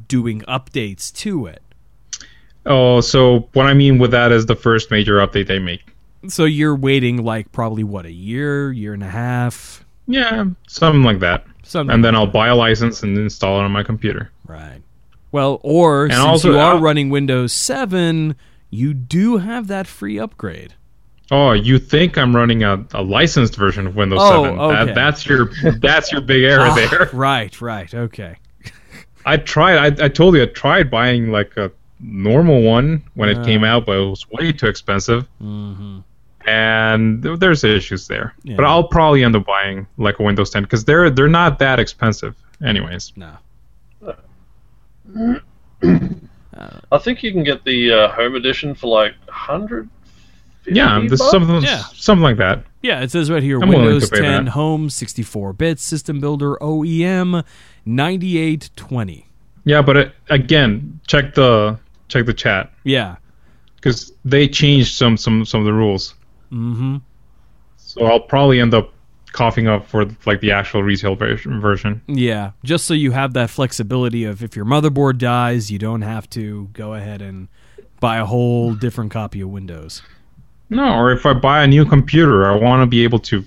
[0.08, 1.63] doing updates to it.
[2.65, 5.82] Oh, so what I mean with that is the first major update they make.
[6.28, 11.19] So you're waiting like probably what a year, year and a half, Yeah, something like
[11.19, 11.45] that.
[11.63, 11.93] something.
[11.93, 14.32] And then I'll buy a license and install it on my computer.
[14.47, 14.82] Right.
[15.32, 18.36] Well, or since also, you are uh, running Windows 7,
[18.71, 20.73] you do have that free upgrade.
[21.32, 24.60] Oh, you think I'm running a, a licensed version of Windows Oh, 7?
[24.60, 24.86] okay.
[24.86, 25.49] That, that's your
[25.80, 27.10] that's your big error Ah, there.
[27.13, 27.93] Right, right.
[27.93, 28.38] Okay.
[29.25, 29.99] I tried.
[29.99, 33.43] I, I told you I tried buying like a normal one when it Uh.
[33.45, 35.99] came out, but it was way too expensive, hmm
[36.47, 38.36] and there- there's issues there.
[38.43, 38.55] Yeah.
[38.55, 41.79] But I'll probably end up buying like a Windows 10 because they're they're not that
[41.79, 43.13] expensive, anyways.
[43.15, 43.31] No.
[46.91, 49.89] I think you can get the uh, home edition for like hundred.
[50.67, 51.84] Yeah, this is something Yeah.
[51.93, 52.63] something like that.
[52.81, 54.51] Yeah, it says right here I'm Windows 10 that.
[54.51, 57.43] Home 64 bit System Builder OEM
[57.86, 59.27] 9820.
[59.63, 63.15] Yeah, but it, again, check the check the chat Yeah.
[63.75, 66.13] because they changed some some some of the rules.
[66.51, 66.97] Mm-hmm.
[67.77, 68.91] So I'll probably end up
[69.31, 71.59] coughing up for like the actual retail version.
[71.59, 72.01] version.
[72.07, 76.29] Yeah, just so you have that flexibility of if your motherboard dies, you don't have
[76.31, 77.47] to go ahead and
[77.99, 80.01] buy a whole different copy of Windows.
[80.69, 83.43] No, or if I buy a new computer, I want to be able to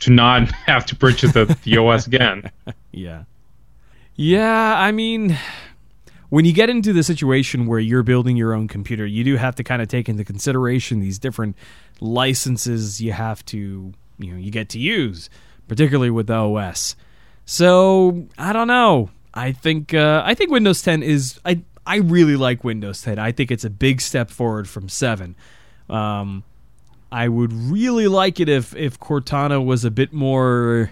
[0.00, 2.50] to not have to purchase the, the OS again.
[2.92, 3.24] Yeah.
[4.16, 5.38] Yeah, I mean,
[6.30, 9.54] when you get into the situation where you're building your own computer, you do have
[9.56, 11.56] to kind of take into consideration these different
[12.00, 15.30] licenses you have to, you know, you get to use,
[15.68, 16.96] particularly with the OS.
[17.44, 19.10] So, I don't know.
[19.32, 23.18] I think uh, I think Windows 10 is I I really like Windows 10.
[23.18, 25.34] I think it's a big step forward from 7.
[25.88, 26.44] Um,
[27.10, 30.90] I would really like it if if Cortana was a bit more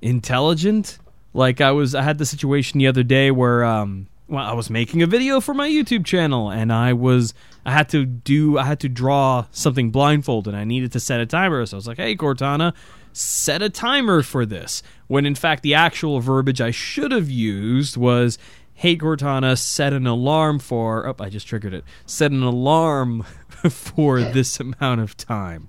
[0.00, 0.98] intelligent.
[1.34, 4.70] Like I was, I had the situation the other day where, um, well, I was
[4.70, 7.34] making a video for my YouTube channel, and I was,
[7.66, 11.20] I had to do, I had to draw something blindfolded, and I needed to set
[11.20, 11.66] a timer.
[11.66, 12.72] So I was like, "Hey, Cortana,
[13.12, 17.98] set a timer for this." When in fact, the actual verbiage I should have used
[17.98, 18.38] was,
[18.72, 21.84] "Hey, Cortana, set an alarm for." Oh, I just triggered it.
[22.06, 23.24] Set an alarm
[23.68, 25.68] for this amount of time.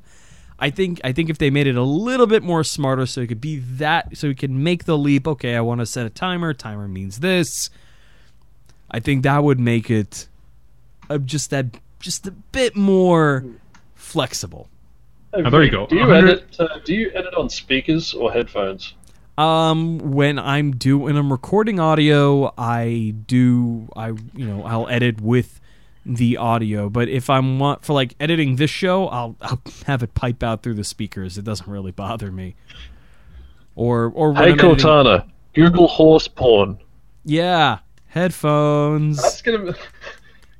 [0.57, 3.27] I think I think if they made it a little bit more smarter, so it
[3.27, 5.27] could be that, so we can make the leap.
[5.27, 6.53] Okay, I want to set a timer.
[6.53, 7.69] Timer means this.
[8.93, 10.27] I think that would make it
[11.09, 11.65] uh, just that
[11.99, 13.43] just a bit more
[13.95, 14.69] flexible.
[15.33, 15.87] Oh, there you go.
[15.87, 16.55] Do you 100 edit?
[16.59, 18.93] Uh, do you edit on speakers or headphones?
[19.35, 25.19] Um, when I'm do when I'm recording audio, I do I you know I'll edit
[25.21, 25.59] with
[26.05, 26.87] the audio.
[26.89, 30.61] But if I'm want for like editing this show, I'll I'll have it pipe out
[30.61, 31.39] through the speakers.
[31.39, 32.53] It doesn't really bother me.
[33.75, 36.77] Or or when Hey I'm editing- Cortana, Google horse porn.
[37.25, 37.79] Yeah,
[38.13, 39.21] headphones.
[39.21, 39.71] That's gonna.
[39.71, 39.77] Be,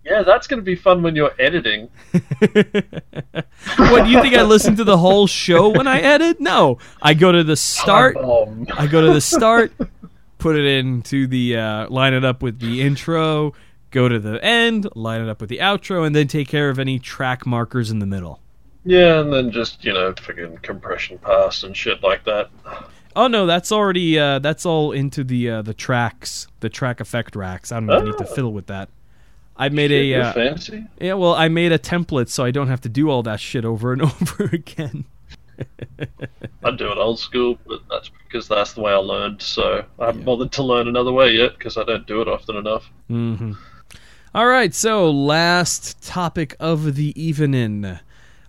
[0.04, 1.90] yeah, that's gonna be fun when you're editing.
[2.12, 4.36] what do you think?
[4.36, 6.40] I listen to the whole show when I edit?
[6.40, 8.18] No, I go to the start.
[8.18, 9.72] Um, I go to the start,
[10.40, 13.54] put it into the uh, line it up with the intro,
[13.92, 16.80] go to the end, line it up with the outro, and then take care of
[16.80, 18.42] any track markers in the middle.
[18.84, 22.50] yeah, and then just you know, freaking compression pass and shit like that.
[23.16, 27.36] Oh no, that's already uh, that's all into the uh, the tracks, the track effect
[27.36, 27.72] racks.
[27.72, 28.34] I don't even need to Oh.
[28.34, 28.90] fiddle with that.
[29.56, 30.86] I made Shit, a uh, fancy.
[31.00, 33.66] yeah, well, I made a template so I don't have to do all that shit
[33.66, 35.06] over and over again.
[36.64, 39.42] I do it old school, but that's because that's the way I learned.
[39.44, 42.56] So I haven't bothered to learn another way yet because I don't do it often
[42.56, 42.90] enough.
[43.12, 43.54] Mm-hmm.
[44.34, 48.00] All right, so last topic of the evening.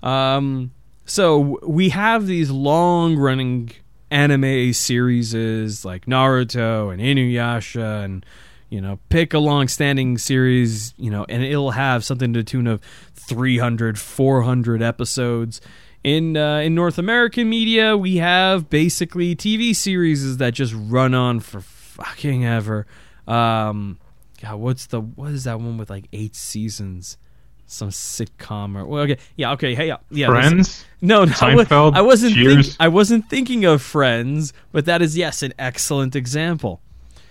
[0.03, 0.71] Um,
[1.05, 3.73] so we have these long-running
[4.11, 8.25] anime series like Naruto and Inuyasha and
[8.69, 12.67] you know pick a long-standing series you know and it'll have something to the tune
[12.67, 12.81] of
[13.15, 15.61] 300 400 episodes.
[16.03, 21.41] In uh, in North American media we have basically TV series that just run on
[21.41, 22.87] for fucking ever.
[23.27, 23.99] Um
[24.43, 27.17] God, what's the what is that one with like eight seasons
[27.67, 30.85] some sitcom or well, okay yeah okay hey yeah, yeah this- Friends.
[31.01, 32.35] no, no I, Seinfeld, I wasn't.
[32.35, 36.81] Think, I wasn't thinking of Friends, but that is yes, an excellent example.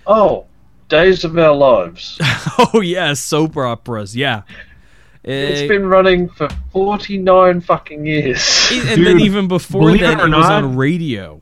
[0.07, 0.45] Oh,
[0.89, 2.17] Days of Our Lives.
[2.73, 4.15] oh yes, soap operas.
[4.15, 4.41] Yeah,
[5.23, 8.67] It's Eh, been running for 49 fucking years.
[8.71, 11.41] and then even before believe then, it or it was on radio.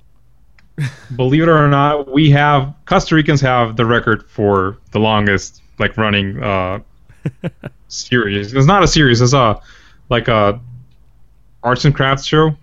[1.15, 5.95] Believe it or not, we have Costa Ricans have the record for the longest like
[5.97, 6.79] running uh
[7.93, 8.53] series.
[8.53, 9.21] It's not a series.
[9.21, 9.59] It's a
[10.09, 10.59] like a
[11.63, 12.55] arts and crafts show.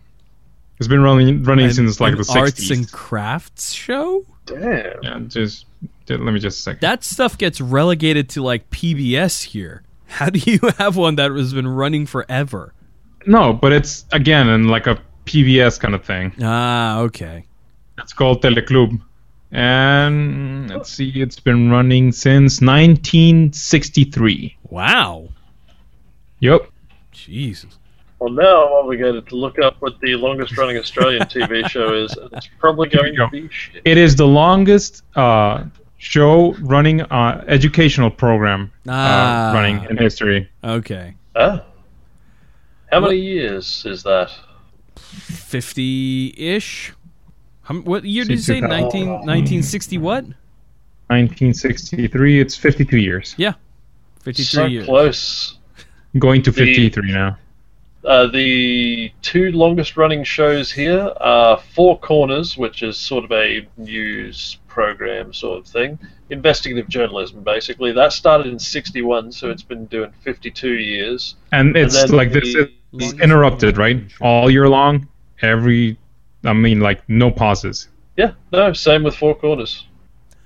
[0.78, 2.76] It's been running running An- since like an the arts 60s.
[2.76, 4.24] and crafts show.
[4.46, 5.02] Damn.
[5.02, 5.66] Yeah, just
[6.08, 6.80] let me just a second.
[6.80, 9.82] That stuff gets relegated to like PBS here.
[10.06, 12.72] How do you have one that has been running forever?
[13.26, 16.32] No, but it's again in like a PBS kind of thing.
[16.40, 17.44] Ah, okay.
[17.98, 19.00] It's called Teleclub.
[19.50, 24.56] And let's see, it's been running since 1963.
[24.70, 25.28] Wow.
[26.40, 26.70] Yep.
[27.12, 27.78] Jesus.
[28.18, 32.16] Well, now I'm obligated to look up what the longest running Australian TV show is,
[32.16, 33.28] and it's probably going to go.
[33.30, 33.82] be shit.
[33.84, 35.64] It is the longest uh,
[35.98, 39.50] show running uh, educational program uh, Ah.
[39.54, 40.48] running in history.
[40.64, 41.14] Okay.
[41.36, 41.64] Ah.
[42.90, 44.30] How many years is that?
[44.96, 46.92] Fifty-ish.
[47.84, 48.60] What year did you say?
[48.60, 50.24] 19, 1960 what?
[51.08, 52.40] 1963.
[52.40, 53.34] It's 52 years.
[53.36, 53.52] Yeah.
[54.28, 54.84] 53 So years.
[54.84, 55.58] close.
[56.18, 57.38] Going to The- 53 now.
[58.04, 63.66] Uh, the two longest running shows here are Four Corners, which is sort of a
[63.76, 65.98] news program sort of thing,
[66.30, 67.90] investigative journalism basically.
[67.92, 71.34] That started in 61, so it's been doing 52 years.
[71.52, 74.00] And it's then like this the- is interrupted, right?
[74.20, 75.08] All year long.
[75.42, 75.96] Every,
[76.44, 77.88] I mean, like no pauses.
[78.16, 79.86] Yeah, no, same with Four Corners.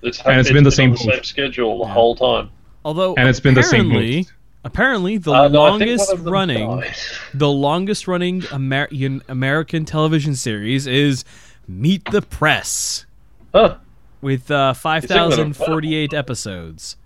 [0.03, 1.93] It's, And it's been the same on the same schedule the Yeah.
[1.93, 2.51] whole time.
[2.85, 4.27] Although And it's been the same apparently,
[4.65, 6.95] apparently the Uh, no, longest one of them running, died.
[7.35, 11.25] the longest running American American television series is
[11.69, 13.07] Meet the Press
[13.55, 13.77] Huh.
[14.21, 16.97] with uh, 5,048 episodes.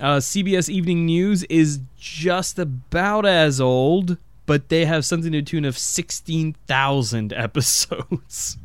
[0.00, 4.16] Uh, CBS Evening News is just about as old,
[4.46, 8.58] but they have something to the tune of 16,000 episodes.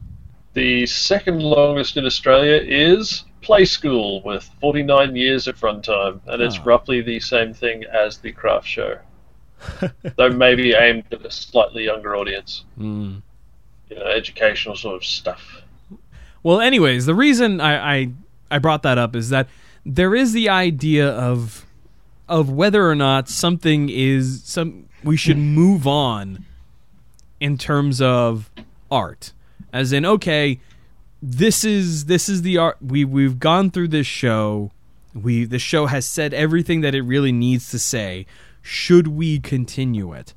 [0.54, 6.58] The second longest in Australia is Play School with 49 years of runtime, and it's
[6.60, 6.64] Oh.
[6.64, 8.98] roughly the same thing as the Craft Show,
[10.16, 12.64] though maybe aimed at a slightly younger audience.
[12.78, 13.18] Hmm.
[13.90, 15.62] You know, educational sort of stuff.
[16.42, 18.10] Well, anyways, the reason I, I
[18.50, 19.48] I brought that up is that
[19.86, 21.66] there is the idea of
[22.30, 26.46] of whether or not something is some we should move on
[27.40, 28.50] in terms of
[28.90, 29.34] art,
[29.74, 30.60] as in okay,
[31.26, 34.72] this is this is the art we we've gone through this show,
[35.16, 38.26] we the show has said everything that it really needs to say.
[38.62, 40.34] Should we continue it?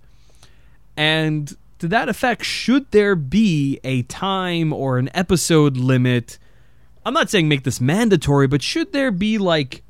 [0.97, 6.39] And to that effect, should there be a time or an episode limit?
[7.05, 9.83] I'm not saying make this mandatory, but should there be like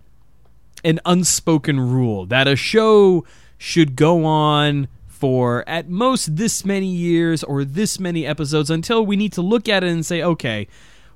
[0.83, 3.25] an unspoken rule that a show
[3.59, 9.17] should go on for at most this many years or this many episodes until we
[9.17, 10.69] need to look at it and say, okay,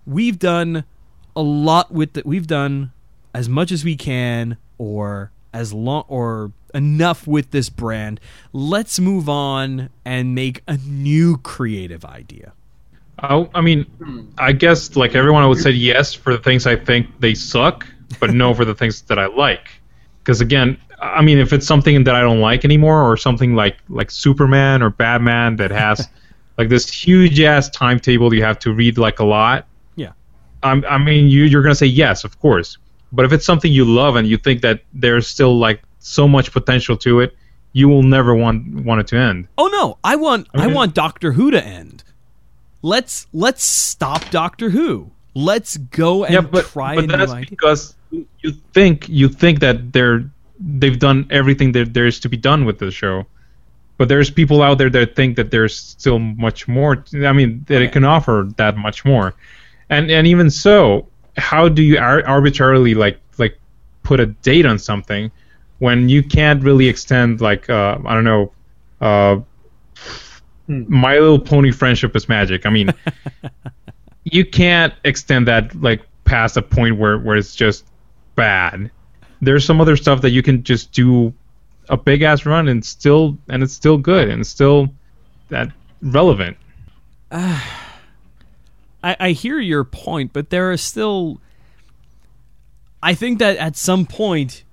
[0.07, 0.85] we've done
[1.37, 2.25] a lot with that.
[2.25, 2.93] We've done
[3.35, 8.21] as much as we can or as long or enough with this brand.
[8.53, 12.53] Let's move on and make a new creative idea.
[13.19, 13.87] I, I mean,
[14.39, 17.87] I guess like everyone, I would say yes for the things I think they suck,
[18.19, 19.80] but no for the things that I like.
[20.23, 23.77] Because again, I mean, if it's something that I don't like anymore, or something like
[23.89, 26.09] like Superman or Batman that has
[26.59, 29.67] like this huge ass timetable you have to read like a lot.
[29.97, 30.13] Yeah.
[30.63, 32.77] I'm, I mean, you you're gonna say yes, of course.
[33.13, 36.53] But if it's something you love and you think that there's still like so much
[36.53, 37.35] potential to it,
[37.73, 39.49] you will never want want it to end.
[39.59, 40.75] Oh no, I want I Okay.
[40.75, 42.05] want Doctor Who to end.
[42.83, 45.11] Let's let's stop Doctor Who.
[45.35, 47.51] Let's go and yeah, but, try but a new that's idea.
[47.51, 50.25] because you think you think that they're
[50.59, 53.27] they've done everything that there is to be done with the show.
[53.97, 57.05] But there's people out there that think that there's still much more.
[57.15, 59.35] I mean, that it can offer that much more,
[59.91, 61.07] and and even so,
[61.37, 63.59] how do you ar- arbitrarily like like
[64.03, 65.31] put a date on something
[65.79, 68.53] when you can't really extend like uh, I don't know,
[69.03, 69.41] uh,
[70.67, 72.65] My Little Pony friendship is magic.
[72.65, 72.95] I mean,
[74.25, 77.85] you can't extend that like past a point where where it's just
[78.41, 78.91] bad.
[79.43, 81.35] There's some other stuff that you can just do
[81.91, 84.89] a big ass run and still and it's still good and still
[85.51, 85.69] that
[86.01, 86.57] relevant.
[87.33, 87.67] I,
[89.03, 91.41] I hear your point, but there are still.
[93.03, 94.65] I think that at some point,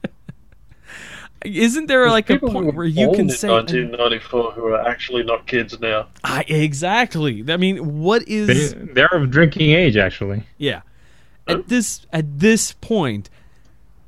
[1.46, 4.52] Isn't there like a People who point were where you born can in say 1994
[4.54, 6.08] who are actually not kids now.
[6.24, 7.44] I, exactly?
[7.48, 10.44] I mean, what is they, they're of drinking age, actually.
[10.58, 10.82] Yeah.
[11.48, 13.30] At this at this point,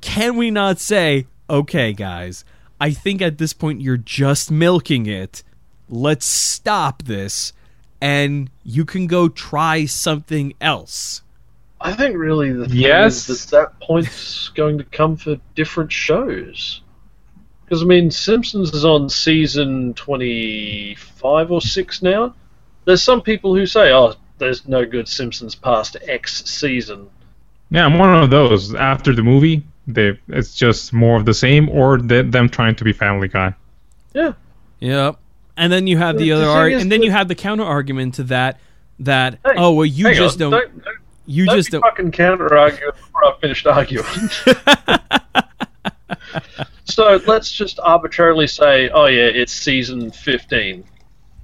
[0.00, 2.44] can we not say, okay, guys,
[2.80, 5.42] I think at this point you're just milking it.
[5.88, 7.52] Let's stop this
[8.00, 11.22] and you can go try something else.
[11.80, 13.28] I think really the thing Yes.
[13.28, 16.80] is that that point's going to come for different shows.
[17.66, 22.32] Because I mean, Simpsons is on season twenty-five or six now.
[22.84, 27.08] There's some people who say, "Oh, there's no good Simpsons past X season."
[27.70, 28.72] Yeah, I'm one of those.
[28.74, 32.84] After the movie, they it's just more of the same, or the, them trying to
[32.84, 33.52] be Family Guy.
[34.14, 34.32] Yeah,
[34.78, 35.12] Yeah.
[35.58, 37.28] And then you have the, The- the other thing arg- and then that- you have
[37.28, 38.60] the counter argument to that
[39.00, 40.96] that Hey, oh well you just on, don't, don't, don't,
[41.26, 44.06] you don't just be don't fucking counter argue before I finished arguing.
[46.86, 50.84] so let's just arbitrarily say, oh yeah, it's season fifteen,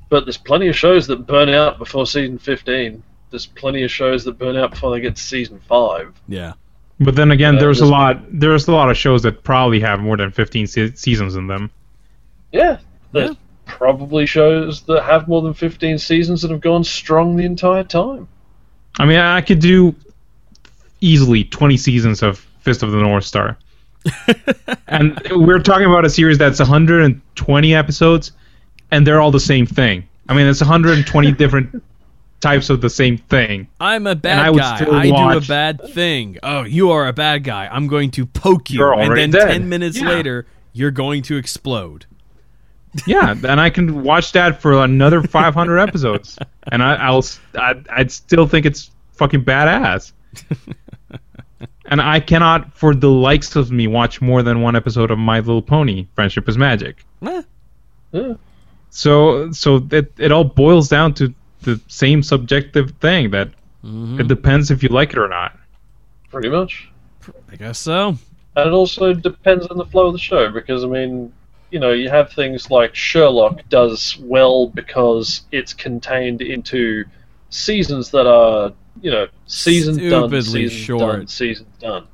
[0.09, 3.03] but there's plenty of shows that burn out before season fifteen.
[3.31, 6.15] There's plenty of shows that burn out before they get to season five.
[6.29, 6.53] Yeah.
[7.01, 8.21] But then again, Yeah, there's a lot.
[8.31, 11.71] There's a lot of shows that probably have more than 15 se- seasons in them.
[12.53, 12.79] Yeah,
[13.13, 13.37] there's Yeah.
[13.65, 18.29] probably shows that have more than fifteen seasons that have gone strong the entire time.
[19.01, 19.95] I mean, I could do
[21.01, 23.57] easily 20 seasons of Fist of the North Star.
[24.89, 28.33] And we're talking about a series that's 120 episodes,
[28.91, 30.07] and they're all the same thing.
[30.29, 31.83] I mean, it's 120 different
[32.41, 33.69] types of the same thing.
[33.81, 34.77] I'm a bad would guy.
[34.77, 36.39] still I do a bad thing.
[36.43, 37.69] Oh, you are a bad guy.
[37.71, 38.81] I'm going to poke you.
[38.81, 39.47] You're and then dead.
[39.49, 40.09] 10 minutes Yeah.
[40.09, 42.07] later, you're going to explode.
[43.07, 46.39] Yeah, and I can watch that for another 500 episodes,
[46.71, 47.25] and I, I'll
[47.59, 50.13] I'd, I'd still think it's fucking badass.
[51.87, 55.39] and I cannot, for the likes of me, watch more than one episode of My
[55.39, 57.05] Little Pony: Friendship is Magic.
[57.27, 57.43] Eh,
[58.13, 58.35] Yeah.
[58.91, 63.49] So, so it it all boils down to the same subjective thing that
[64.21, 65.59] it depends if you like it or not.
[66.31, 66.91] Pretty much.
[67.51, 68.17] I guess so.
[68.57, 71.33] And it also depends on the flow of the show because I mean,
[71.71, 77.05] you know, you have things like Sherlock does well because it's contained into
[77.51, 78.73] seasons that are,
[79.03, 81.17] you know, season done, season short.
[81.17, 82.07] done, season done.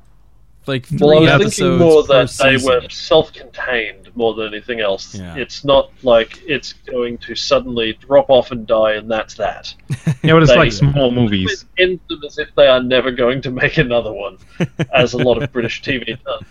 [0.67, 4.53] Like three Well, I was episodes thinking more per that they were self-contained more than
[4.53, 5.15] anything else.
[5.15, 5.35] Yeah.
[5.35, 9.73] It's not like it's going to suddenly drop off and die, and that's that.
[10.21, 11.65] Yeah, but it's They- like small movies.
[11.77, 14.37] End them as if they are never going to make another one,
[14.93, 16.43] as a lot of British TV does.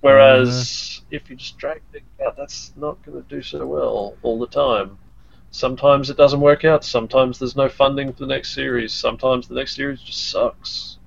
[0.00, 1.06] Whereas uh.
[1.10, 4.46] if you just drag things out, that's not going to do so well all the
[4.46, 4.98] time.
[5.54, 6.84] Sometimes it doesn't work out.
[6.84, 8.92] Sometimes there's no funding for the next series.
[8.92, 10.98] Sometimes the next series just sucks.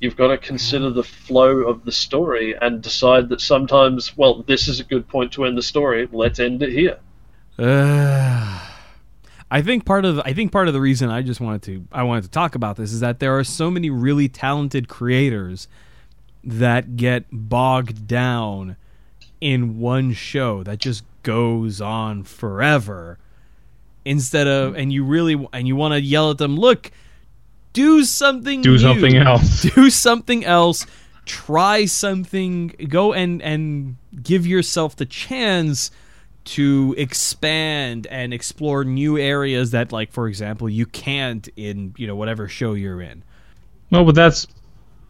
[0.00, 4.68] You've got to consider the flow of the story and decide that sometimes, well, this
[4.68, 6.08] is a good point to end the story.
[6.12, 7.00] Let's end it here.
[7.58, 8.60] Uh,
[9.50, 12.04] I think part of I think part of the reason I just wanted to I
[12.04, 15.66] wanted to talk about this is that there are so many really talented creators
[16.44, 18.76] that get bogged down
[19.40, 23.18] in one show that just goes on forever
[24.04, 26.90] instead of and you really and you want to yell at them look
[27.72, 28.78] do something Do new.
[28.78, 29.62] something else.
[29.74, 30.86] do something else
[31.26, 35.90] try something go and and give yourself the chance
[36.44, 42.16] to expand and explore new areas that like for example you can't in you know
[42.16, 43.22] whatever show you're in
[43.90, 44.46] No, but that's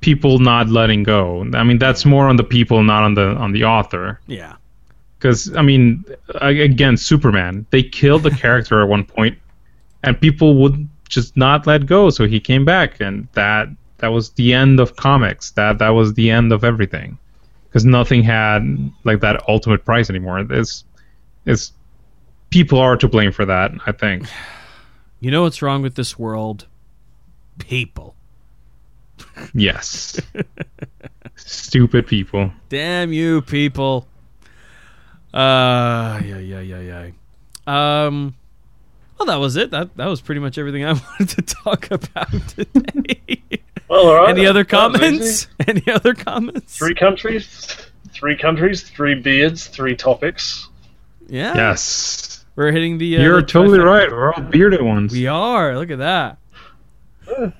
[0.00, 1.44] people not letting go.
[1.54, 4.18] I mean, that's more on the people, not on the on the author.
[4.26, 4.56] yeah
[5.20, 6.04] Because I mean,
[6.36, 7.66] again, Superman.
[7.70, 9.38] They killed the character at one point,
[10.02, 12.08] and people would just not let go.
[12.08, 13.68] So he came back, and that
[13.98, 15.50] that was the end of comics.
[15.52, 17.18] That that was the end of everything.
[17.68, 20.40] Because nothing had like that ultimate price anymore.
[20.50, 20.84] It's
[21.44, 21.72] it's
[22.48, 23.72] people are to blame for that.
[23.86, 24.26] I think.
[25.20, 26.66] you know what's wrong with this world
[27.58, 28.16] people
[29.54, 30.20] Yes.
[31.36, 32.52] Stupid people.
[32.68, 34.06] damn you people
[35.32, 37.10] uh yeah yeah yeah yeah
[38.06, 38.34] um
[39.18, 42.30] well that was it that that was pretty much everything i wanted to talk about
[42.48, 43.40] today
[43.88, 44.30] Well, all right.
[44.30, 47.76] any other comments any other comments Three countries,
[48.12, 50.68] three countries, three beards, three topics.
[51.28, 52.44] yeah Yes.
[52.56, 53.84] we're hitting the uh, You're the totally trifecta.
[53.84, 54.10] right.
[54.10, 55.12] We're all bearded ones.
[55.12, 55.76] We are.
[55.78, 56.38] Look at that.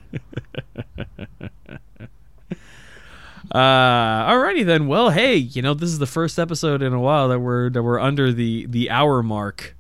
[3.51, 4.87] uh, alrighty then.
[4.87, 7.83] Well, hey, you know this is the first episode in a while that we're that
[7.83, 9.77] we're under the the hour mark.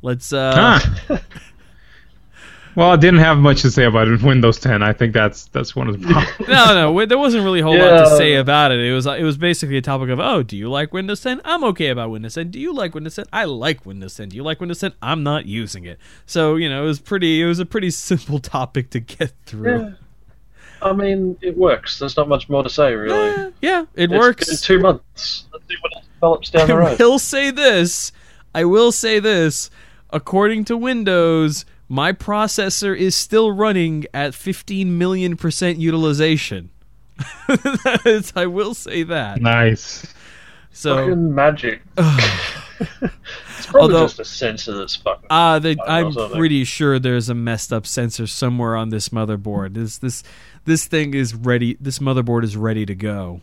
[0.00, 1.18] Let's uh, Huh.
[2.74, 4.22] well, I didn't have much to say about it.
[4.22, 4.82] Windows 10.
[4.82, 6.40] I think that's that's one of the problems.
[6.48, 8.80] no, no, wait, there wasn't really a whole lot to say about it.
[8.80, 11.42] It was it was basically a topic of, oh, do you like Windows 10?
[11.44, 12.50] I'm okay about Windows 10.
[12.50, 13.26] Do you like Windows 10?
[13.32, 14.30] I like Windows 10.
[14.30, 14.94] Do you like Windows 10?
[15.02, 15.98] I'm not using it.
[16.26, 17.42] So you know, it was pretty.
[17.42, 19.82] It was a pretty simple topic to get through.
[19.82, 19.90] Yeah.
[20.82, 21.98] I mean, it works.
[21.98, 23.30] There's not much more to say, really.
[23.30, 24.48] Eh, yeah, it It's works.
[24.48, 25.44] been two months.
[25.52, 26.98] Let's see what else develops down the I road.
[26.98, 28.12] will say this.
[28.54, 29.70] I will say this.
[30.10, 36.70] According to Windows, my processor is still running at 15 million percent utilization.
[37.48, 39.40] That's- I will say that.
[39.40, 40.12] nice.
[40.72, 41.82] So, Fucking magic.
[43.00, 45.26] it's probably Although- just a sensor that's fucking.
[45.30, 49.74] uh, they, I I'm pretty sure there's a messed up sensor somewhere on this motherboard.
[49.74, 50.22] This this
[50.64, 51.76] this thing is ready.
[51.80, 53.40] This motherboard is ready to go.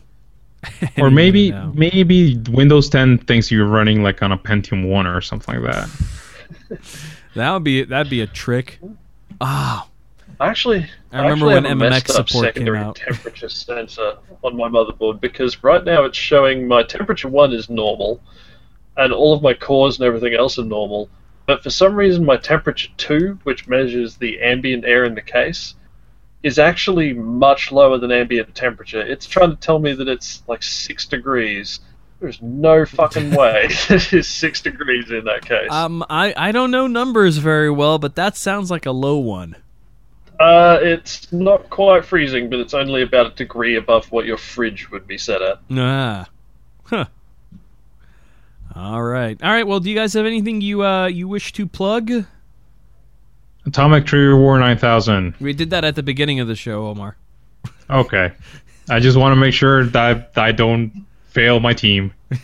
[0.98, 5.62] Or maybe maybe Windows 10 thinks you're running like on a Pentium 1 or something
[5.62, 6.78] like that.
[7.34, 8.78] that would be that'd be a trick.
[9.40, 9.86] Ah,
[10.40, 12.96] Actually, I remember actually when have a MMX messed up support came out.
[12.96, 18.20] temperature sensor on my motherboard because right now it's showing my temperature one is normal,
[19.00, 21.08] and all of my cores and everything else are normal.
[21.46, 25.74] But for some reason, my temperature two, which measures the ambient air in the case,
[26.42, 29.00] is actually much lower than ambient temperature.
[29.00, 31.80] It's trying to tell me that it's like six degrees.
[32.20, 35.70] There's no fucking way it is six degrees in that case.
[35.70, 39.56] Um, I, I don't know numbers very well, but that sounds like a low one.
[40.38, 44.90] Uh, it's not quite freezing, but it's only about a degree above what your fridge
[44.90, 45.58] would be set at.
[45.70, 46.28] Ah,
[46.84, 47.06] huh.
[48.80, 49.66] All right, all right.
[49.66, 52.10] Well, do you guys have anything you uh you wish to plug?
[53.66, 55.34] Atomic Trigger War 9000.
[55.38, 57.16] We did that at the beginning of the show, Omar.
[57.90, 58.32] Okay.
[58.88, 62.12] I just want to make sure that I don't fail my team.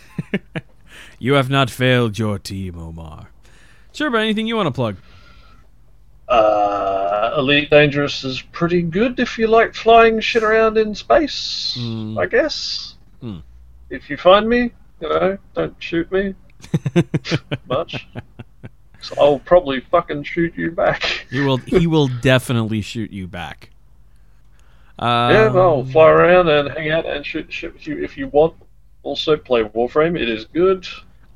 [1.18, 3.30] You have not failed your team, Omar.
[3.94, 4.96] Sure, but anything you want to plug?
[6.28, 12.18] Uh, Elite Dangerous is pretty good if you like flying shit around in space, Mm.
[12.20, 12.96] I guess.
[13.22, 13.38] Hmm.
[13.88, 16.34] If you find me, you know, don't shoot me
[17.68, 18.06] much.
[18.98, 21.02] 'Cause I'll probably fucking shoot you back.
[21.30, 21.58] He will.
[21.58, 23.70] he will definitely shoot you back.
[24.98, 28.28] Um, yeah, I'll fly around and hang out and shoot shit with you if you
[28.28, 28.54] want.
[29.02, 30.18] Also, play Warframe.
[30.18, 30.86] It is good.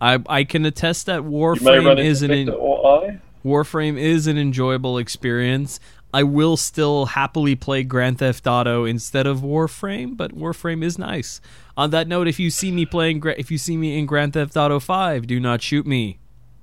[0.00, 3.20] I I can attest that You may run Warframe is an Victor or I.
[3.44, 5.78] Warframe is an enjoyable experience.
[6.12, 11.40] I will still happily play Grand Theft Auto instead of Warframe, but Warframe is nice.
[11.76, 14.56] On that note, if you see me playing, if you see me in Grand Theft
[14.56, 16.18] Auto Five, do not shoot me.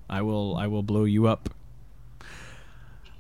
[0.10, 1.50] I will, I will blow you up.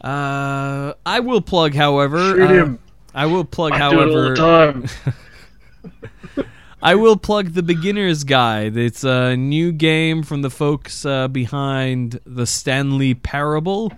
[0.01, 2.19] Uh, I will plug, however.
[2.19, 2.79] Shoot uh, him.
[3.15, 4.81] I will plug, I do it all however.
[4.81, 6.45] the time.
[6.81, 8.77] I will plug the beginner's guide.
[8.77, 13.91] It's a new game from the folks uh, behind the Stanley Parable.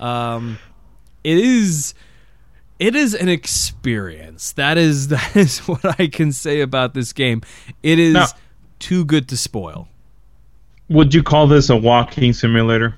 [0.00, 0.58] Um,
[1.24, 1.94] it is
[2.78, 4.52] it is an experience.
[4.52, 7.42] That is that is what I can say about this game.
[7.82, 8.26] It is Now-
[8.78, 9.88] too good to spoil.
[10.90, 12.94] Would you call this a walking simulator,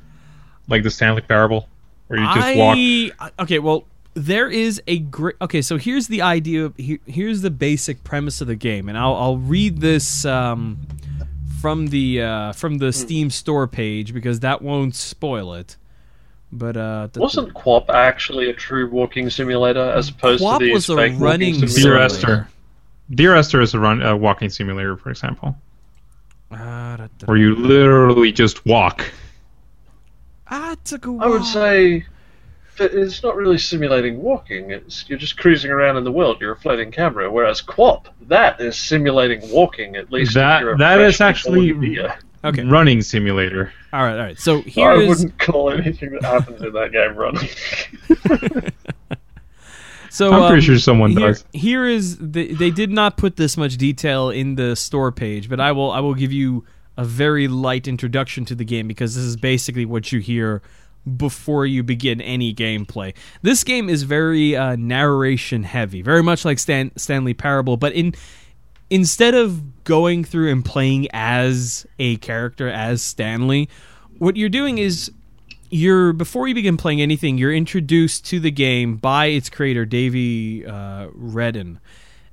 [0.69, 1.69] like the Stanley Parable,
[2.09, 3.33] where you just walk?
[3.39, 5.37] Okay, well, there is a great.
[5.41, 6.73] Okay, so here's the idea.
[6.77, 10.79] Here, here's the basic premise of the game, and I'll I'll read this um,
[11.61, 15.77] from the uh, from the Steam store page because that won't spoil it.
[16.59, 20.75] But uh, the- Wasn't QWOP actually a true walking simulator as opposed QWOP to these
[20.75, 21.71] was a walking running Dear simulators?
[21.71, 22.03] simulator.
[22.05, 22.49] Esther.
[23.15, 25.57] Dear Esther is a run a walking simulator, for example,
[26.51, 29.05] Uh, da- da- where you literally just walk.
[30.49, 32.05] I took a I would say
[32.79, 34.71] it's not really simulating walking.
[34.71, 36.39] It's you're just cruising around in the world.
[36.41, 37.31] You're a floating camera.
[37.31, 39.97] Whereas QWOP, that is simulating walking.
[39.97, 42.15] At least if That- you're a that is actually- born deer.
[42.45, 42.63] Okay.
[42.65, 43.73] Running simulator.
[43.93, 44.39] All right, all right.
[44.39, 47.49] So here I is wouldn't call anything that happens in that game running.
[50.11, 51.45] so I'm pretty um, sure someone here, does.
[51.53, 55.61] Here is the, they did not put this much detail in the store page, but
[55.61, 56.65] I will I will give you
[56.97, 60.63] a very light introduction to the game because this is basically what you hear
[61.17, 63.15] before you begin any gameplay.
[63.43, 68.15] This game is very uh, narration heavy, very much like Stan, Stanley Parable, but in
[68.91, 73.69] instead of going through and playing as a character as Stanley,
[74.19, 75.11] what you're doing is
[75.71, 80.65] you're before you begin playing anything, you're introduced to the game by its creator, Davey
[80.65, 81.79] uh, Wreden.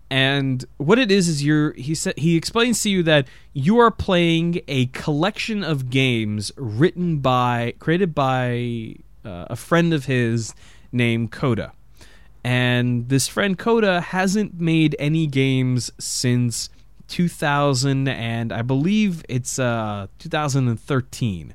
[0.10, 3.90] And what it is is you're he said he explains to you that you are
[3.90, 8.96] playing a collection of games written by created by
[9.26, 10.54] uh, a friend of his
[10.92, 11.74] named Coda.
[12.44, 16.70] And this friend Coda hasn't made any games since
[17.08, 21.54] 2000 and I believe it's uh 2013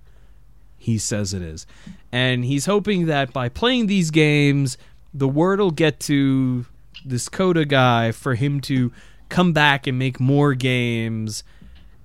[0.89, 1.66] he says it is.
[2.11, 4.78] And he's hoping that by playing these games,
[5.12, 6.64] the word will get to
[7.05, 8.91] this Coda guy for him to
[9.28, 11.45] come back and make more games.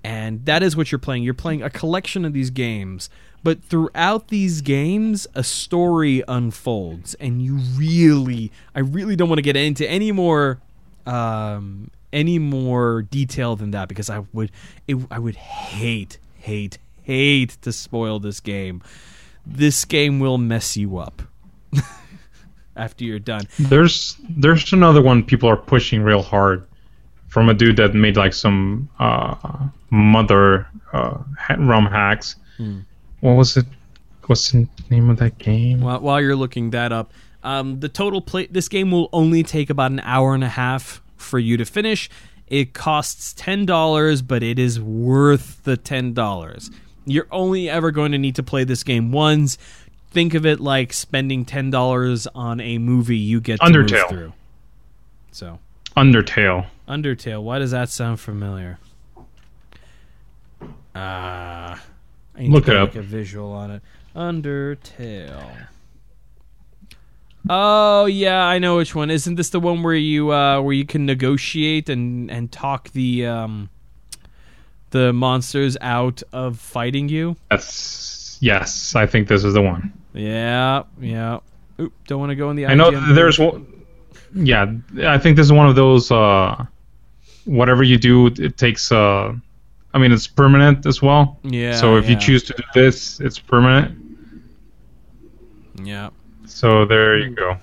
[0.03, 1.23] And that is what you're playing.
[1.23, 3.09] You're playing a collection of these games.
[3.43, 7.13] But throughout these games, a story unfolds.
[7.15, 10.59] And you really, I really don't want to get into any more.
[11.05, 14.51] Um, any more detail than that because I would
[14.87, 18.81] it, I would hate hate hate to spoil this game.
[19.45, 21.23] This game will mess you up
[22.77, 23.47] after you're done.
[23.59, 26.65] There's there's another one people are pushing real hard
[27.27, 31.17] from a dude that made like some uh, mother uh,
[31.57, 32.35] ROM hacks.
[32.57, 32.81] Hmm.
[33.23, 33.65] What was it?
[34.25, 35.79] What's the name of that game?
[35.79, 39.69] While, while you're looking that up, um, the total play this game will only take
[39.69, 42.09] about an hour and a half for you to finish.
[42.47, 46.69] It costs ten dollars, but it is worth the ten dollars.
[47.05, 49.57] You're only ever going to need to play this game once.
[50.11, 54.09] Think of it like spending ten dollars on a movie you get to move Undertale.
[54.09, 54.33] through.
[55.31, 55.59] So
[55.95, 56.67] Undertale.
[56.89, 57.41] Undertale.
[57.41, 58.79] Why does that sound familiar?
[60.93, 61.81] Ah,
[62.35, 62.89] I need Look to it up.
[62.89, 63.81] like a visual on it.
[64.15, 65.67] Undertale.
[67.49, 69.11] Oh yeah, I know which one.
[69.11, 73.25] Isn't this the one where you uh, where you can negotiate and and talk the
[73.25, 73.69] um,
[74.91, 77.35] the monsters out of fighting you?
[77.49, 78.95] That's yes.
[78.95, 79.91] I think this is the one.
[80.13, 81.39] Yeah, yeah.
[81.81, 82.65] Oop, don't want to go in the.
[82.67, 83.67] I know IGN there's one.
[84.35, 84.71] Yeah,
[85.05, 86.11] I think this is one of those.
[86.11, 86.65] Uh,
[87.43, 88.89] whatever you do, it takes.
[88.91, 89.33] Uh,
[89.93, 91.39] I mean, it's permanent as well.
[91.43, 91.75] Yeah.
[91.75, 93.97] so if you choose to do this, it's permanent.
[95.83, 96.09] yeah.
[96.45, 97.57] So there you go.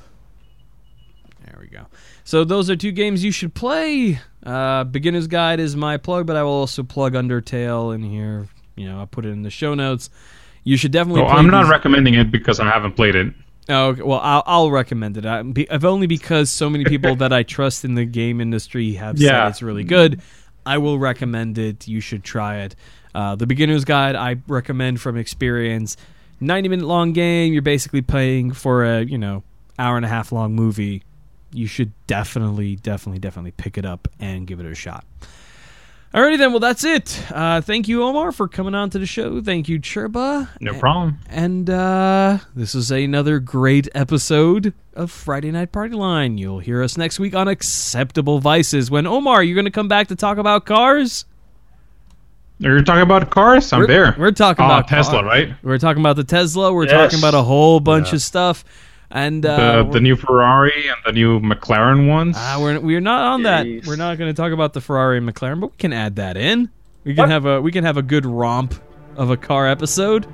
[1.45, 1.87] There we go.
[2.25, 4.21] So those are two games you should play.
[4.45, 8.49] Uh, Beginner's Guide is my plug, but I will also plug Undertale in here.
[8.77, 10.11] You know, I'll put it in the show notes.
[10.65, 11.23] You should definitely.
[11.23, 13.35] Play I'm not these- recommending it because I haven't played it.
[13.69, 14.03] Oh, okay.
[14.03, 15.25] Well, I'll, I'll recommend it.
[15.27, 18.95] I, be, if only because so many people that I trust in the game industry
[18.95, 19.45] have Yeah.
[19.45, 20.21] said it's really good.
[20.71, 21.89] I will recommend it.
[21.89, 22.77] You should try it.
[23.13, 25.97] Uh, the Beginner's Guide I recommend from experience.
[26.41, 27.53] 90 minute long game.
[27.53, 29.43] You're basically playing for a you know
[29.81, 31.03] hour and a half long movie.
[31.53, 35.05] You should definitely, definitely, definitely pick it up and give it a shot.
[36.13, 36.51] Alrighty then.
[36.51, 37.25] Well, that's it.
[37.31, 39.41] Uh, thank you, Omar, for coming on to the show.
[39.41, 40.49] Thank you, Churba.
[40.61, 41.19] No problem.
[41.29, 46.37] And uh, this is another great episode of Friday Night Party Line.
[46.37, 48.91] You'll hear us next week on Acceptable Vices.
[48.91, 51.27] When Omar, you're going to come back to talk about cars.
[52.59, 53.73] You're talking about cars?
[53.73, 54.17] I'm We're, there.
[54.19, 55.55] We're talking Oh, about Tesla, car- right?
[55.63, 56.73] We're talking about the Tesla.
[56.73, 56.93] We're Yes.
[57.13, 58.17] talking about a whole bunch Yeah.
[58.17, 58.65] of stuff.
[59.13, 62.37] And The uh, the new Ferrari and the new McLaren ones.
[62.39, 63.67] Uh, we're we're not on that.
[63.87, 66.37] We're not going to talk about the Ferrari and McLaren, but we can add that
[66.37, 66.71] in.
[67.05, 67.31] We can What?
[67.31, 68.75] have a we can have a good romp
[69.17, 70.27] of a car episode.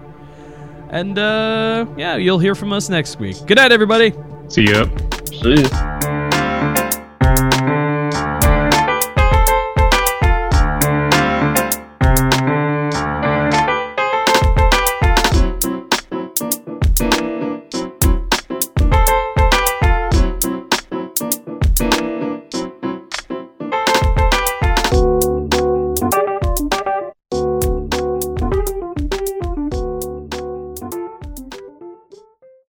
[0.91, 3.37] And uh yeah, you'll hear from us next week.
[3.47, 4.12] Good night everybody.
[4.49, 4.85] See ya.
[5.33, 6.26] See ya.